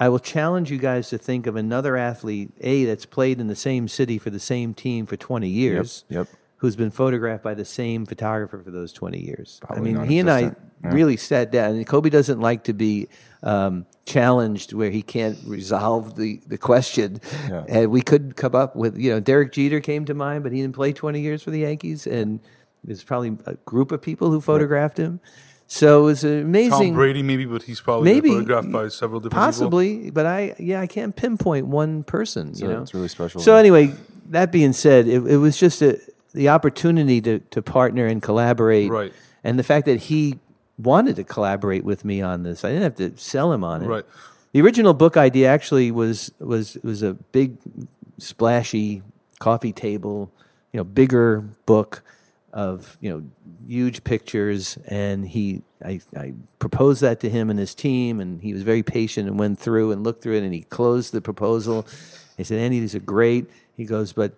[0.00, 3.56] I will challenge you guys to think of another athlete, A, that's played in the
[3.56, 6.26] same city for the same team for 20 years, yep.
[6.62, 9.58] Who's been photographed by the same photographer for those 20 years.
[9.64, 10.40] Probably I mean, he and I.
[10.40, 10.52] Yeah.
[10.84, 11.74] really sat down.
[11.74, 13.08] And Kobe doesn't like to be
[13.42, 17.20] um, challenged where he can't resolve the, the question.
[17.50, 17.64] Yeah.
[17.68, 20.60] And we couldn't come up with, you know, Derek Jeter came to mind, but he
[20.60, 22.06] didn't play 20 years for the Yankees.
[22.06, 22.38] And
[22.84, 25.18] there's probably a group of people who photographed him.
[25.66, 26.70] So it was amazing.
[26.70, 28.28] Tom Brady, maybe, but he's probably Maybe.
[28.28, 29.46] photographed by several different people.
[29.46, 32.54] Possibly, but I yeah I can't pinpoint one person.
[32.54, 33.40] So you know, it's really special.
[33.40, 33.94] So anyway,
[34.28, 35.98] that being said, it, it was just a,
[36.32, 39.12] the opportunity to to partner and collaborate, Right.
[39.44, 40.38] And the fact that he
[40.78, 43.86] wanted to collaborate with me on this, I didn't have to sell him on it.
[43.86, 44.04] Right.
[44.52, 47.56] The original book idea actually was was was a big,
[48.18, 49.02] splashy
[49.38, 50.30] coffee table,
[50.72, 52.02] you know, bigger book
[52.52, 53.22] of you know
[53.66, 58.52] huge pictures, and he I, I proposed that to him and his team, and he
[58.52, 61.86] was very patient and went through and looked through it, and he closed the proposal.
[62.36, 64.34] He said, "Andy, these are great." He goes, "But,"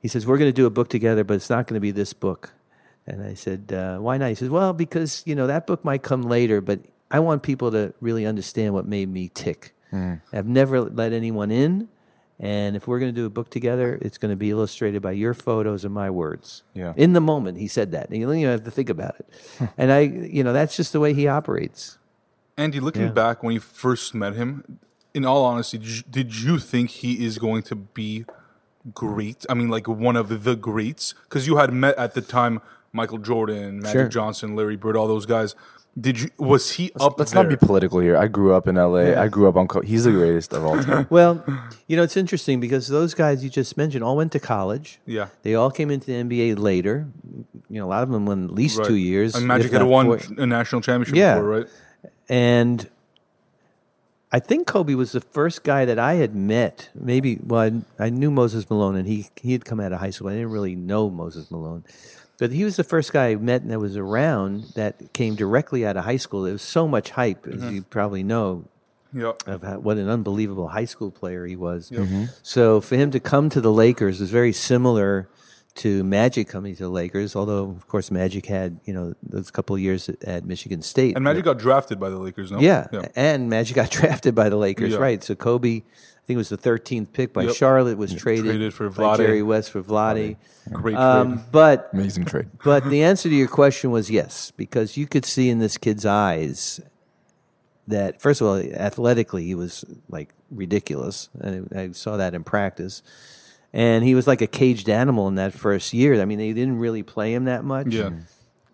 [0.00, 1.90] he says, "We're going to do a book together, but it's not going to be
[1.90, 2.52] this book."
[3.06, 6.02] And I said, uh, "Why not?" He says, "Well, because you know that book might
[6.02, 6.80] come later, but
[7.10, 9.74] I want people to really understand what made me tick.
[9.90, 11.88] I've never let anyone in,
[12.38, 15.12] and if we're going to do a book together, it's going to be illustrated by
[15.12, 16.92] your photos and my words." Yeah.
[16.96, 18.10] In the moment, he said that.
[18.10, 19.70] And you don't even have to think about it.
[19.78, 21.96] and I, you know, that's just the way he operates.
[22.58, 23.12] Andy, looking Yeah.
[23.12, 24.78] back when you first met him,
[25.14, 28.26] in all honesty, did you, did you think he is going to be
[28.94, 29.44] great?
[29.48, 32.60] I mean, like one of the greats, because you had met at the time
[32.92, 34.08] Michael Jordan, Magic Sure.
[34.08, 35.54] Johnson, Larry Bird, all those guys.
[36.00, 36.28] Did you?
[36.38, 37.42] Was he up Let's there?
[37.42, 38.16] not be political here.
[38.16, 39.20] I grew up in LA.
[39.20, 39.66] I grew up on.
[39.66, 41.06] Co- he's the greatest of all time.
[41.10, 41.42] Well,
[41.88, 45.00] you know, it's interesting because those guys you just mentioned all went to college.
[45.06, 45.28] Yeah.
[45.42, 47.08] They all came into the NBA later.
[47.68, 48.86] You know, a lot of them went at least Right.
[48.86, 49.34] two years.
[49.34, 50.20] And Magic had not won four.
[50.36, 51.34] a national championship Yeah.
[51.34, 51.66] before, right?
[52.28, 52.88] And
[54.30, 56.90] I think Kobe was the first guy that I had met.
[56.94, 60.10] Maybe, well, I, I knew Moses Malone, and he he had come out of high
[60.10, 60.28] school.
[60.28, 61.84] I didn't really know Moses Malone,
[62.38, 65.86] but he was the first guy I met and that was around that came directly
[65.86, 66.42] out of high school.
[66.42, 67.74] There was so much hype, as Mm-hmm.
[67.74, 68.64] you probably know,
[69.14, 69.32] Yeah.
[69.46, 71.90] of how, what an unbelievable high school player he was.
[72.42, 75.26] So for him to come to the Lakers was very similar
[75.78, 77.34] to Magic coming to the Lakers.
[77.34, 81.14] Although, of course, Magic had you know those couple of years at, at Michigan State.
[81.16, 82.58] And Magic got drafted by the Lakers, no?
[82.60, 82.86] yeah.
[83.16, 84.98] and Magic got drafted by the Lakers, Yeah.
[84.98, 85.22] right?
[85.22, 85.80] So Kobe, I
[86.26, 87.54] think it was the 13th pick by Yep.
[87.54, 89.16] Charlotte, was traded, Traded for by Vlade.
[89.18, 90.36] Jerry West for Vlade.
[90.72, 91.02] Great trade.
[91.02, 92.48] Um, but Amazing trade.
[92.64, 96.04] but the answer to your question was yes, because you could see in this kid's
[96.04, 96.80] eyes
[97.86, 103.02] that first of all, athletically he was like ridiculous, and I saw that in practice.
[103.72, 106.20] And he was like a caged animal in that first year.
[106.20, 107.88] I mean, they didn't really play him that much.
[107.88, 108.10] Yeah.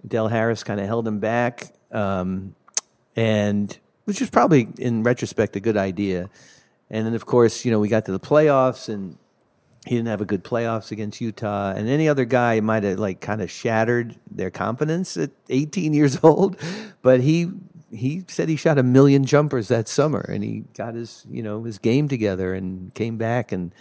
[0.06, 2.54] Del Harris kind of held him back, um,
[3.16, 6.28] and which was probably, in retrospect, a good idea.
[6.90, 9.16] And then, of course, you know, we got to the playoffs, and
[9.86, 11.72] he didn't have a good playoffs against Utah.
[11.72, 16.18] And any other guy might have like kind of shattered their confidence at 18 years
[16.22, 16.56] old,
[17.02, 17.50] but he
[17.90, 21.64] he said he shot a million jumpers that summer, and he got his you know
[21.64, 23.74] his game together and came back and.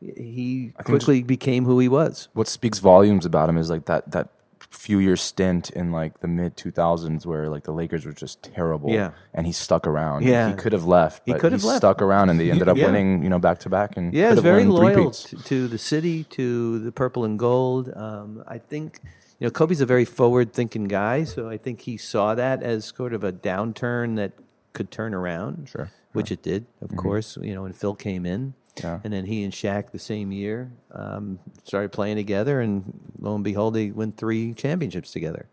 [0.00, 2.28] He quickly became who he was.
[2.32, 4.28] What speaks volumes about him is like that that
[4.70, 8.90] few year stint in like the mid 2000s where like the Lakers were just terrible.
[8.90, 9.10] Yeah.
[9.34, 10.24] and he stuck around.
[10.24, 10.48] Yeah.
[10.50, 11.22] he could have left.
[11.26, 11.78] He could have left.
[11.78, 12.86] Stuck around, and they ended up Yeah.
[12.86, 13.22] winning.
[13.22, 13.96] You know, back to back.
[13.96, 17.92] And Yeah, he's very loyal to, to the city, to the purple and gold.
[17.94, 19.00] Um, I think
[19.38, 23.12] you know Kobe's a very forward-thinking guy, so I think he saw that as sort
[23.12, 24.32] of a downturn that
[24.72, 25.68] could turn around.
[25.68, 25.90] Sure.
[26.12, 27.38] which it did, of course.
[27.40, 29.00] You know, when Phil came in, Yeah.
[29.04, 33.44] and then he and Shaq the same year um, started playing together, and lo and
[33.44, 35.46] behold, they win three championships together.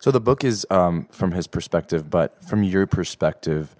[0.00, 3.76] So the book is um, from his perspective, but from your perspective,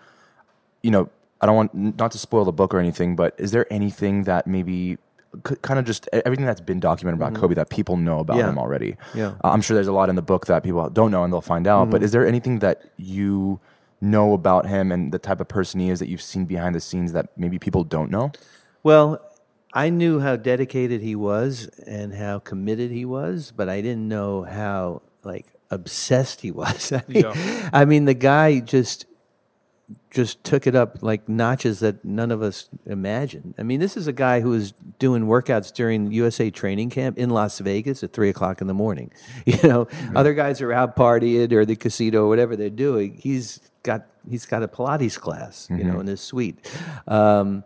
[0.83, 1.09] you know,
[1.41, 4.47] I don't want not to spoil the book or anything, but is there anything that
[4.47, 4.99] maybe
[5.63, 8.47] kind of just everything that's been documented about Kobe that people know about Mm-hmm.
[8.47, 8.51] Yeah.
[8.51, 8.97] him already?
[9.15, 9.27] Yeah.
[9.43, 11.41] Uh, I'm sure there's a lot in the book that people don't know and they'll
[11.41, 11.85] find out.
[11.85, 11.91] Mm-hmm.
[11.91, 13.59] But is there anything that you
[14.01, 16.81] know about him and the type of person he is that you've seen behind the
[16.81, 18.31] scenes that maybe people don't know?
[18.83, 19.21] Well,
[19.73, 24.43] I knew how dedicated he was and how committed he was, but I didn't know
[24.43, 26.93] how like obsessed he was.
[26.93, 27.71] I mean, Yeah.
[27.73, 29.07] I mean the guy just
[30.11, 33.55] just took it up like notches that none of us imagined.
[33.59, 37.31] I mean, this is a guy who was doing workouts during USA training camp in
[37.31, 39.11] Las Vegas at three o'clock in the morning.
[39.47, 43.19] You know, other guys are out partying or the casino or whatever they're doing.
[43.23, 46.59] He's got he's got a Pilates class, you know, in his suite.
[47.09, 47.65] Um,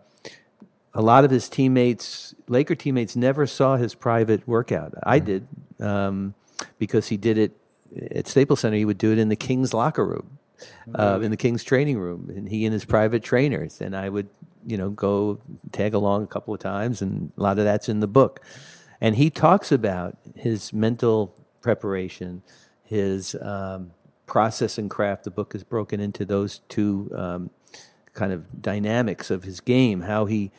[0.97, 4.95] a lot of his teammates, Laker teammates, never saw his private workout.
[5.03, 5.47] I did
[5.79, 6.33] um,
[6.79, 7.55] because he did it
[8.15, 8.77] at Staples Center.
[8.77, 10.39] He would do it in the Kings locker room,
[10.95, 13.79] uh, in the Kings training room, and he and his private trainers.
[13.79, 14.27] And I would,
[14.65, 15.39] you know, go
[15.71, 18.41] tag along a couple of times, and a lot of that's in the book.
[18.99, 22.41] And he talks about his mental preparation,
[22.83, 23.91] his um,
[24.25, 25.25] process and craft.
[25.25, 27.51] The book is broken into those two um,
[28.13, 30.51] kind of dynamics of his game, how he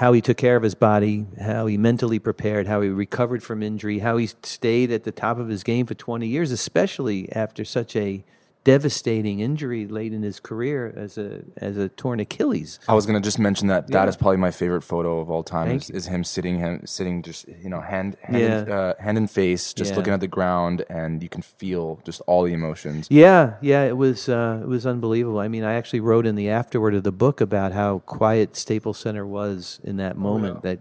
[0.00, 3.62] how he took care of his body, how he mentally prepared, how he recovered from
[3.62, 7.66] injury, how he stayed at the top of his game for 20 years, especially after
[7.66, 8.24] such a
[8.64, 12.78] devastating injury late in his career as a as a torn Achilles.
[12.88, 14.08] I was gonna just mention that that Yeah.
[14.08, 15.70] is probably my favorite photo of all time.
[15.76, 18.74] Is, is him sitting him sitting just you know hand hand in, Yeah.
[18.74, 19.96] uh, hand in face, just Yeah.
[19.96, 23.06] looking at the ground, and you can feel just all the emotions.
[23.10, 25.38] Yeah, yeah, it was uh, it was unbelievable.
[25.38, 28.98] I mean, I actually wrote in the afterword of the book about how quiet Staples
[28.98, 30.56] Center was in that moment.
[30.56, 30.60] yeah.
[30.74, 30.78] That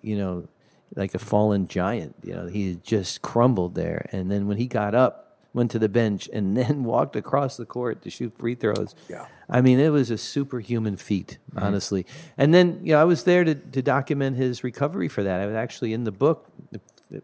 [0.00, 0.48] you know,
[0.96, 2.14] like a fallen giant.
[2.24, 5.21] You know, he had just crumbled there, and then when he got up,
[5.54, 8.94] went to the bench, and then walked across the court to shoot free throws.
[9.08, 9.26] Yeah.
[9.48, 12.06] I mean, it was a superhuman feat, honestly.
[12.38, 15.40] And then, you know, I was there to, to document his recovery for that.
[15.40, 16.48] I was actually in the book,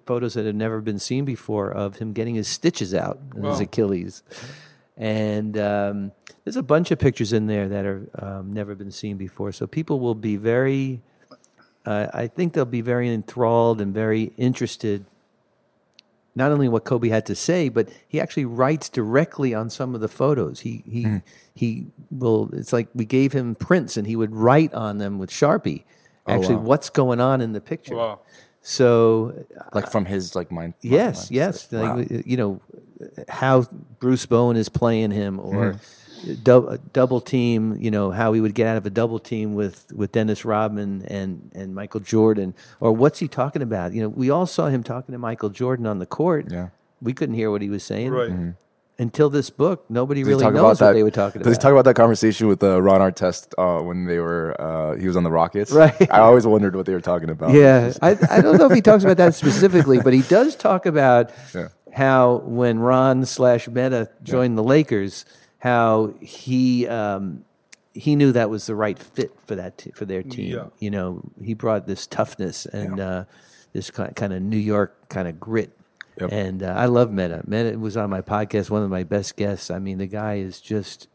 [0.04, 3.60] photos that had never been seen before of him getting his stitches out in his
[3.60, 4.22] Achilles.
[4.96, 6.12] And um,
[6.44, 9.52] there's a bunch of pictures in there that are um, never been seen before.
[9.52, 11.00] So people will be very,
[11.86, 15.06] uh, I think they'll be very enthralled and very interested
[16.38, 20.00] not only what Kobe had to say, but he actually writes directly on some of
[20.00, 20.60] the photos.
[20.60, 21.16] He he Hmm.
[21.54, 22.48] he will.
[22.52, 25.82] It's like we gave him prints, and he would write on them with Sharpie.
[26.26, 26.64] Actually, Oh, wow.
[26.64, 27.96] what's going on in the picture?
[27.96, 28.20] Wow.
[28.62, 30.74] So like from his like mind.
[30.80, 31.72] Yes, mind- yes.
[31.72, 32.04] Wow.
[32.08, 32.60] You know,
[33.28, 33.64] how
[34.00, 35.78] Bruce Bowen is playing him or Mm-hmm.
[36.42, 39.90] Dou- double team, you know, how he would get out of a double team with,
[39.94, 42.54] with Dennis Rodman and, and Michael Jordan.
[42.80, 43.92] Or what's he talking about?
[43.92, 46.46] You know, we all saw him talking to Michael Jordan on the court.
[46.50, 46.68] Yeah.
[47.00, 48.10] We couldn't hear what he was saying.
[48.10, 48.54] Right.
[49.00, 51.46] Until this book, nobody Does really talk knows about what that- they were talking Does
[51.52, 51.56] about.
[51.60, 55.06] he talk about that conversation with uh, Ron Artest uh, when they were uh, he
[55.06, 55.70] was on the Rockets?
[55.70, 55.94] Right.
[56.12, 57.52] I always wondered what they were talking about.
[57.52, 60.84] Yeah, I, I don't know if he talks about that specifically, but he does talk
[60.84, 61.68] about Yeah.
[61.92, 65.24] how when Ron slash Metta joined the Lakers,
[65.58, 67.44] how he um,
[67.92, 70.54] he knew that was the right fit for that t- for their team.
[70.54, 70.66] Yeah.
[70.78, 73.24] You know, he brought this toughness and uh,
[73.72, 75.72] this kind kind of New York kind of grit.
[76.20, 76.32] Yep.
[76.32, 77.42] And uh, I love Metta.
[77.46, 79.70] Metta was on my podcast, one of my best guests.
[79.70, 81.06] I mean, the guy is just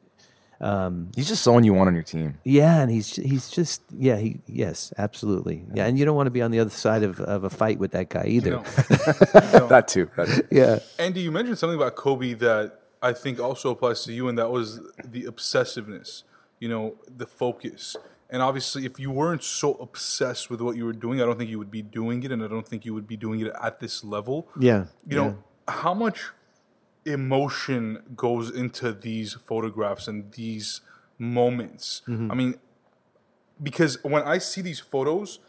[1.16, 2.38] He's just someone you want on your team.
[2.46, 6.32] yeah, and he's he's just yeah he yes absolutely yeah, and you don't want to
[6.32, 8.52] be on the other side of, of a fight with that guy either.
[8.52, 8.64] No.
[9.68, 10.10] That too.
[10.16, 10.48] That too.
[10.50, 14.38] Yeah, Andy, you mentioned something about Kobe that I think also applies to you, and
[14.38, 16.24] that was the obsessiveness.
[16.60, 17.98] You know, the focus.
[18.30, 21.50] And obviously, if you weren't so obsessed with what you were doing, I don't think
[21.52, 23.80] you would be doing it, and I don't think you would be doing it at
[23.80, 24.48] this level.
[24.58, 26.32] yeah, You know, how much
[27.06, 30.82] emotion goes into these photographs and these
[31.20, 32.02] moments?
[32.08, 32.32] Mm-hmm.
[32.32, 32.56] I mean,
[33.62, 35.40] because when I see these photos,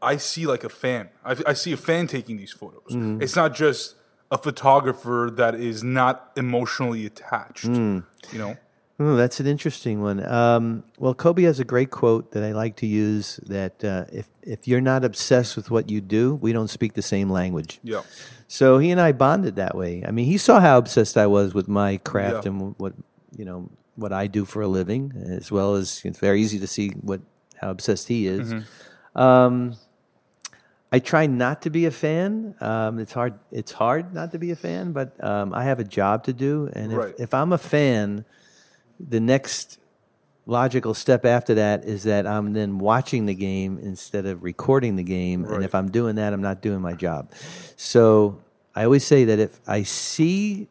[0.00, 1.10] I see like a fan.
[1.24, 2.90] I, I see a fan taking these photos.
[2.90, 3.22] Mm-hmm.
[3.22, 3.94] It's not just
[4.32, 7.64] a photographer that is not emotionally attached.
[7.66, 8.02] You
[8.34, 8.56] know,
[9.00, 10.24] Oh, that's an interesting one.
[10.24, 14.28] Um, well, Kobe has a great quote that I like to use that uh, if,
[14.42, 17.80] if you're not obsessed with what you do, we don't speak the same language.
[17.82, 18.02] yeah,
[18.46, 20.04] So he and I bonded that way.
[20.06, 22.50] I mean, he saw how obsessed I was with my craft Yeah.
[22.52, 22.92] and what,
[23.36, 26.66] you know, what I do for a living, as well as it's very easy to
[26.66, 27.20] see what
[27.60, 28.54] how obsessed he is.
[29.16, 29.74] Um,
[30.94, 32.54] I try not to be a fan.
[32.60, 33.34] Um, it's hard.
[33.50, 36.70] It's hard not to be a fan, but um, I have a job to do,
[36.74, 37.14] and if, Right.
[37.18, 38.26] if I'm a fan,
[39.00, 39.78] the next
[40.44, 45.02] logical step after that is that I'm then watching the game instead of recording the
[45.02, 45.44] game.
[45.44, 47.30] And if I'm doing that, I'm not doing my job.
[47.76, 48.40] So
[48.74, 50.68] I always say that if I see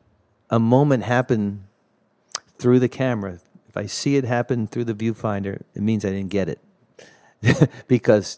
[0.50, 1.64] a moment happen
[2.60, 6.32] through the camera, if I see it happen through the viewfinder, it means I didn't
[6.32, 6.60] get it.
[7.88, 8.38] because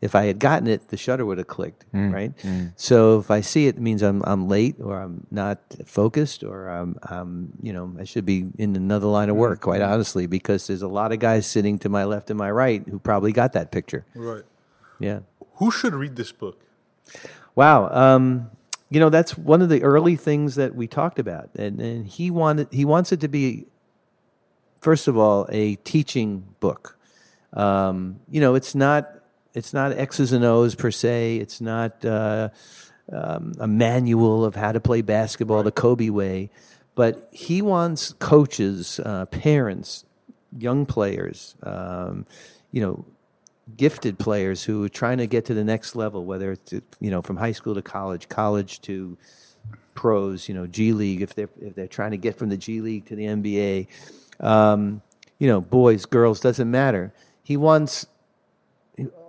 [0.00, 2.32] if I had gotten it, the shutter would have clicked, right?
[2.76, 6.68] So if I see it, it means I'm I'm late or I'm not focused or
[6.68, 10.66] I'm, I'm you know I should be in another line of work, quite honestly, because
[10.66, 13.52] there's a lot of guys sitting to my left and my right who probably got
[13.52, 14.04] that picture.
[14.14, 14.44] right.
[14.98, 15.20] Yeah.
[15.54, 16.62] Who should read this book?
[17.54, 17.88] Wow.
[17.90, 18.50] Um,
[18.90, 22.30] you know, that's one of the early things that we talked about, and, and he
[22.30, 23.66] wanted he wants it to be,
[24.80, 26.98] first of all, a teaching book.
[27.52, 29.19] Um, you know, it's not
[29.54, 31.36] it's not X's and O's per se.
[31.36, 32.50] It's not uh,
[33.12, 36.50] um, a manual of how to play basketball the Kobe way,
[36.94, 40.04] but he wants coaches, uh, parents,
[40.56, 42.26] young players, um,
[42.72, 43.04] you know,
[43.76, 47.22] gifted players who are trying to get to the next level, whether it's you know
[47.22, 49.16] from high school to college, college to
[49.94, 52.80] pros, you know, G League if they're if they're trying to get from the G
[52.80, 53.86] League to the NBA,
[54.40, 55.02] um,
[55.38, 57.12] you know, boys, girls, doesn't matter.
[57.42, 58.06] He wants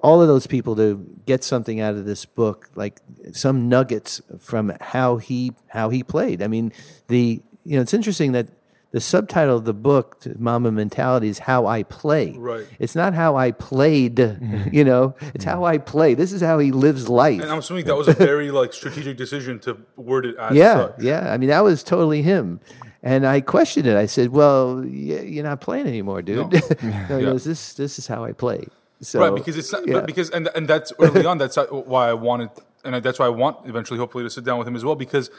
[0.01, 2.99] all of those people to get something out of this book, like
[3.33, 6.41] some nuggets from how he how he played.
[6.41, 6.71] I mean,
[7.07, 8.47] the you know it's interesting that
[8.91, 12.33] the subtitle of the book, Mamba Mentality, is how I play.
[12.37, 12.65] Right.
[12.77, 14.19] It's not how I played.
[14.71, 16.13] You know, it's how I play.
[16.13, 17.41] This is how he lives life.
[17.41, 20.87] And I'm assuming that was a very like strategic decision to word it as yeah,
[20.87, 21.01] such.
[21.01, 21.31] yeah.
[21.33, 22.59] I mean, that was totally him.
[23.03, 23.95] And I questioned it.
[23.97, 26.51] I said, "Well, you're not playing anymore, dude."
[26.83, 27.31] No, he Yeah.
[27.31, 28.67] goes, "This this is how I play."
[29.01, 29.93] So, right because it's not, yeah.
[29.95, 32.49] but because and and that's early on that's why I wanted
[32.83, 35.29] and that's why I want eventually hopefully to sit down with him as well because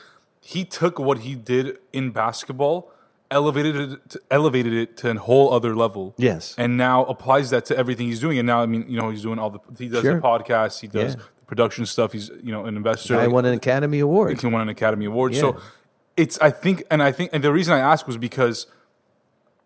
[0.40, 2.90] he took what he did in basketball
[3.30, 6.54] elevated it to, elevated it to a whole other level Yes.
[6.58, 9.22] and now applies that to everything he's doing and now I mean you know he's
[9.22, 10.16] doing all the he does Sure.
[10.16, 11.22] the podcast he does Yeah.
[11.38, 14.40] the production stuff he's you know an investor I won an Academy Award.
[14.40, 15.34] he won an Academy Award.
[15.34, 15.40] Yeah.
[15.40, 15.60] So
[16.16, 18.66] it's I think and I think and the reason I ask was because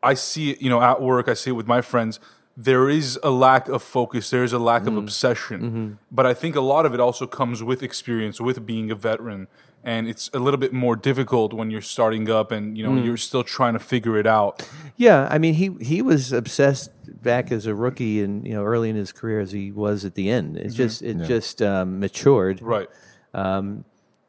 [0.02, 2.20] I see it, you know, at work, I see it with my friends.
[2.56, 4.30] There is a lack of focus.
[4.30, 5.98] There is a lack of obsession.
[6.10, 9.48] But I think a lot of it also comes with experience, with being a veteran.
[9.84, 13.16] And it's a little bit more difficult when you're starting up and, you know, you're
[13.18, 14.68] still trying to figure it out.
[14.96, 16.90] Yeah, I mean, he he was obsessed
[17.22, 20.14] back as a rookie and you know early in his career as he was at
[20.14, 20.56] the end.
[20.56, 22.62] It's just it just um, matured.
[22.62, 22.88] Right.
[23.34, 23.84] Um,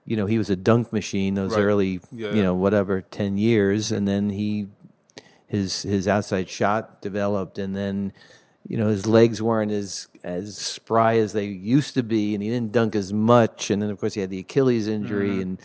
[0.05, 1.61] you know, he was a dunk machine those Right.
[1.63, 2.43] early, Yeah, you yeah.
[2.43, 3.91] know, whatever, 10 years.
[3.91, 4.67] And then he,
[5.47, 8.13] his, his outside shot developed and then,
[8.67, 12.49] you know, his legs weren't as, as spry as they used to be and he
[12.49, 13.71] didn't dunk as much.
[13.71, 15.41] And then of course he had the Achilles injury Mm-hmm.
[15.41, 15.59] and,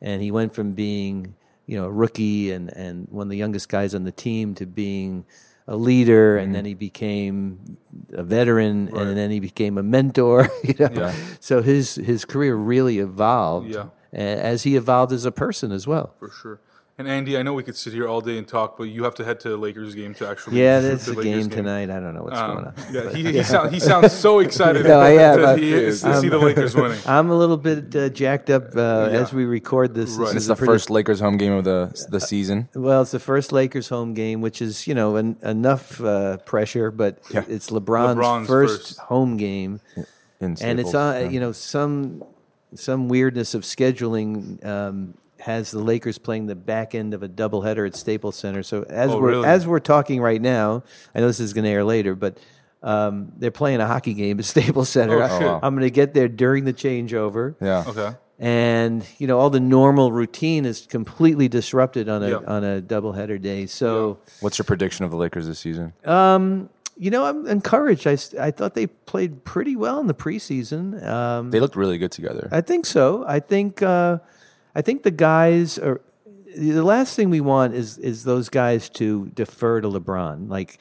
[0.00, 1.34] and he went from being,
[1.66, 4.64] you know, a rookie and, and one of the youngest guys on the team to
[4.66, 5.24] being
[5.70, 7.76] a leader, and then he became
[8.14, 8.96] a veteran, Mm-hmm.
[8.96, 9.06] Right.
[9.08, 10.48] and then he became a mentor.
[10.64, 10.88] You know?
[10.94, 11.14] Yeah.
[11.40, 13.88] So his his career really evolved, Yeah.
[14.12, 16.14] as he evolved as a person as well.
[16.18, 16.60] for sure.
[17.00, 19.14] And Andy, I know we could sit here all day and talk, but you have
[19.14, 20.60] to head to the Lakers game to actually.
[20.60, 21.90] Yeah, shoot that's the a Lakers game tonight.
[21.90, 22.74] I don't know what's Um, going on.
[22.92, 24.84] yeah, but- he, he, sound, he sounds so excited.
[24.84, 25.38] No, I am.
[25.40, 26.98] that I'm- he to see the Lakers winning.
[27.06, 29.20] I'm a little bit uh, jacked up uh, Yeah.
[29.20, 30.10] as we record this.
[30.10, 30.28] This Right.
[30.30, 32.68] is It's the pretty- first Lakers home game of the the season.
[32.74, 36.90] Well, it's the first Lakers home game, which is you know en- enough uh, pressure,
[36.90, 37.44] but Yeah.
[37.48, 38.98] it's LeBron's, LeBron's first, first.
[38.98, 39.80] home game,
[40.40, 40.94] In and it's Staples.
[40.96, 41.14] on.
[41.22, 41.28] Yeah.
[41.28, 42.24] You know some
[42.74, 47.86] some weirdness of scheduling um, has the Lakers playing the back end of a doubleheader
[47.86, 48.62] at Staples Center.
[48.62, 49.46] So as Oh, we're really?
[49.48, 50.82] as we're talking right now,
[51.14, 52.38] I know this is going to air later, but.
[52.80, 55.20] Um, they're playing a hockey game at Staples Center.
[55.20, 55.46] Oh, shit.
[55.48, 55.58] wow.
[55.64, 57.82] I'm going to get there during the changeover yeah.
[57.88, 58.16] Okay.
[58.38, 62.36] and you know all the normal routine is completely disrupted on a Yeah.
[62.46, 63.66] on a doubleheader day.
[63.66, 65.92] So What's your prediction of the Lakers this season?
[66.04, 68.06] um, you know I'm encouraged.
[68.06, 71.04] I, I thought they played pretty well in the preseason.
[71.04, 72.48] Um, They looked really good together.
[72.52, 73.24] I think so.
[73.26, 74.18] I think uh,
[74.78, 76.00] I think the guys are.
[76.56, 80.48] The last thing we want is is those guys to defer to LeBron.
[80.48, 80.78] Like,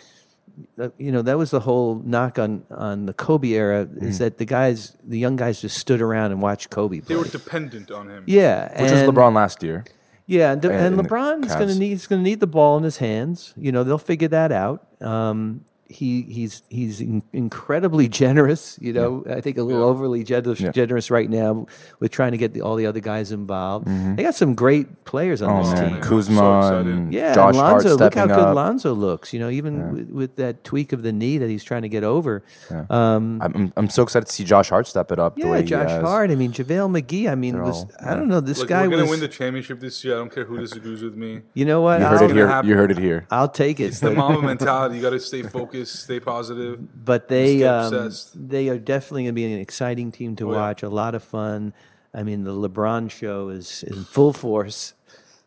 [0.80, 3.88] uh, you know, that was the whole knock on on the Kobe era.
[3.88, 4.04] Mm.
[4.04, 7.16] Is that the guys, the young guys, just stood around and watched Kobe play.
[7.16, 8.24] They were dependent on him.
[8.28, 9.84] yeah, Which was LeBron last year.
[10.28, 12.78] yeah, and, And and the LeBron's going to need he's going to need the ball
[12.78, 13.56] in his hands.
[13.58, 14.86] You know, they'll figure that out.
[15.02, 18.78] Um, he he's he's in, incredibly generous.
[18.82, 19.88] You know, I think a little Yeah.
[19.88, 20.72] overly generous, Yeah.
[20.72, 21.66] generous right now
[22.00, 23.88] with trying to get the, all the other guys involved.
[23.88, 26.04] They got some great players on Oh this man, team.
[26.04, 26.88] So Kuzma excited.
[26.88, 27.98] and Yeah, Josh and Hart Lonzo.
[27.98, 28.56] Look how good up.
[28.56, 29.32] Lonzo looks.
[29.34, 32.04] You know, even with, with that tweak of the knee that he's trying to get
[32.04, 32.44] over.
[32.90, 35.36] Um, I'm, I'm- I'm so excited to see Josh Hart step it up.
[35.36, 36.02] the yeah, way he Josh has.
[36.04, 36.32] Hart.
[36.32, 37.30] I mean, JaVale McGee.
[37.30, 38.40] I mean, was all- I don't know.
[38.42, 39.12] This Look, guy we're gonna was.
[39.12, 40.16] win the championship this year.
[40.16, 41.42] I don't care who disagrees with me.
[41.54, 42.00] you know what?
[42.00, 42.62] You I'll- heard it here.
[42.64, 43.26] You heard it here.
[43.32, 43.86] I'll take it.
[43.86, 44.96] It's the mamba mentality.
[44.98, 46.80] You got to stay focused, stay positive.
[47.06, 50.58] but they um, they are definitely going to be an exciting team to Oh, yeah.
[50.58, 50.84] watch.
[50.84, 51.74] A lot of fun.
[52.14, 54.94] I mean, the LeBron show is in full force.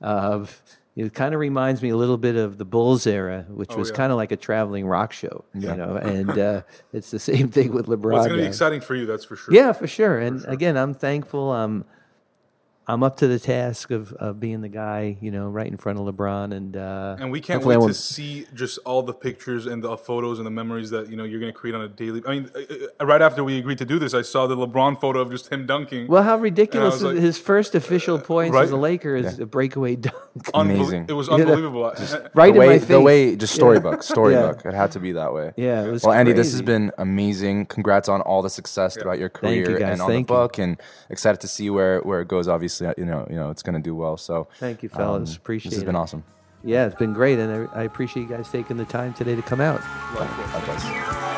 [0.01, 0.63] Of
[0.97, 3.91] it kind of reminds me a little bit of the Bulls era, which Oh, was
[3.91, 3.97] yeah.
[3.97, 5.97] kind of like a traveling rock show, you know.
[6.03, 6.63] And uh,
[6.93, 8.13] it's the same thing with LeBron.
[8.13, 9.53] Well, it's going to be exciting for you, that's for sure.
[9.55, 10.19] Yeah, for sure.
[10.19, 11.51] And again, I'm thankful.
[11.51, 11.85] Um,
[12.91, 16.01] I'm up to the task of, of being the guy, you know, right in front
[16.01, 19.83] of LeBron, and uh, And we can't wait to see just all the pictures and
[19.83, 22.21] the photos and the memories that you know you're going to create on a daily.
[22.27, 22.61] I mean, uh,
[23.01, 25.53] uh, right after we agreed to do this, I saw the LeBron photo of just
[25.53, 26.09] him dunking.
[26.09, 27.01] Well, how ridiculous!
[27.01, 28.65] like- his first official points right?
[28.65, 30.17] as a Laker is a breakaway dunk.
[30.53, 31.07] Amazing.
[31.09, 31.83] It was You know, unbelievable.
[32.35, 34.65] right the way, in my the way, just storybook, storybook.
[34.65, 35.53] It had to be that way.
[35.57, 37.67] Yeah, it was well, Andy, this has been amazing.
[37.67, 39.93] Congrats on all the success throughout your Thank you, career guys.
[39.93, 40.39] and on Thank the you.
[40.41, 42.49] book, and excited to see where where it goes.
[42.49, 44.17] Obviously, you know, you know, it's going to do well.
[44.17, 45.31] So, Thank you, fellas.
[45.31, 45.87] um, Appreciate This has it.
[45.87, 46.25] been awesome.
[46.63, 49.43] Yeah, it's been great, and I, I appreciate you guys taking the time today to
[49.43, 49.81] come out.
[50.15, 51.30] Likewise.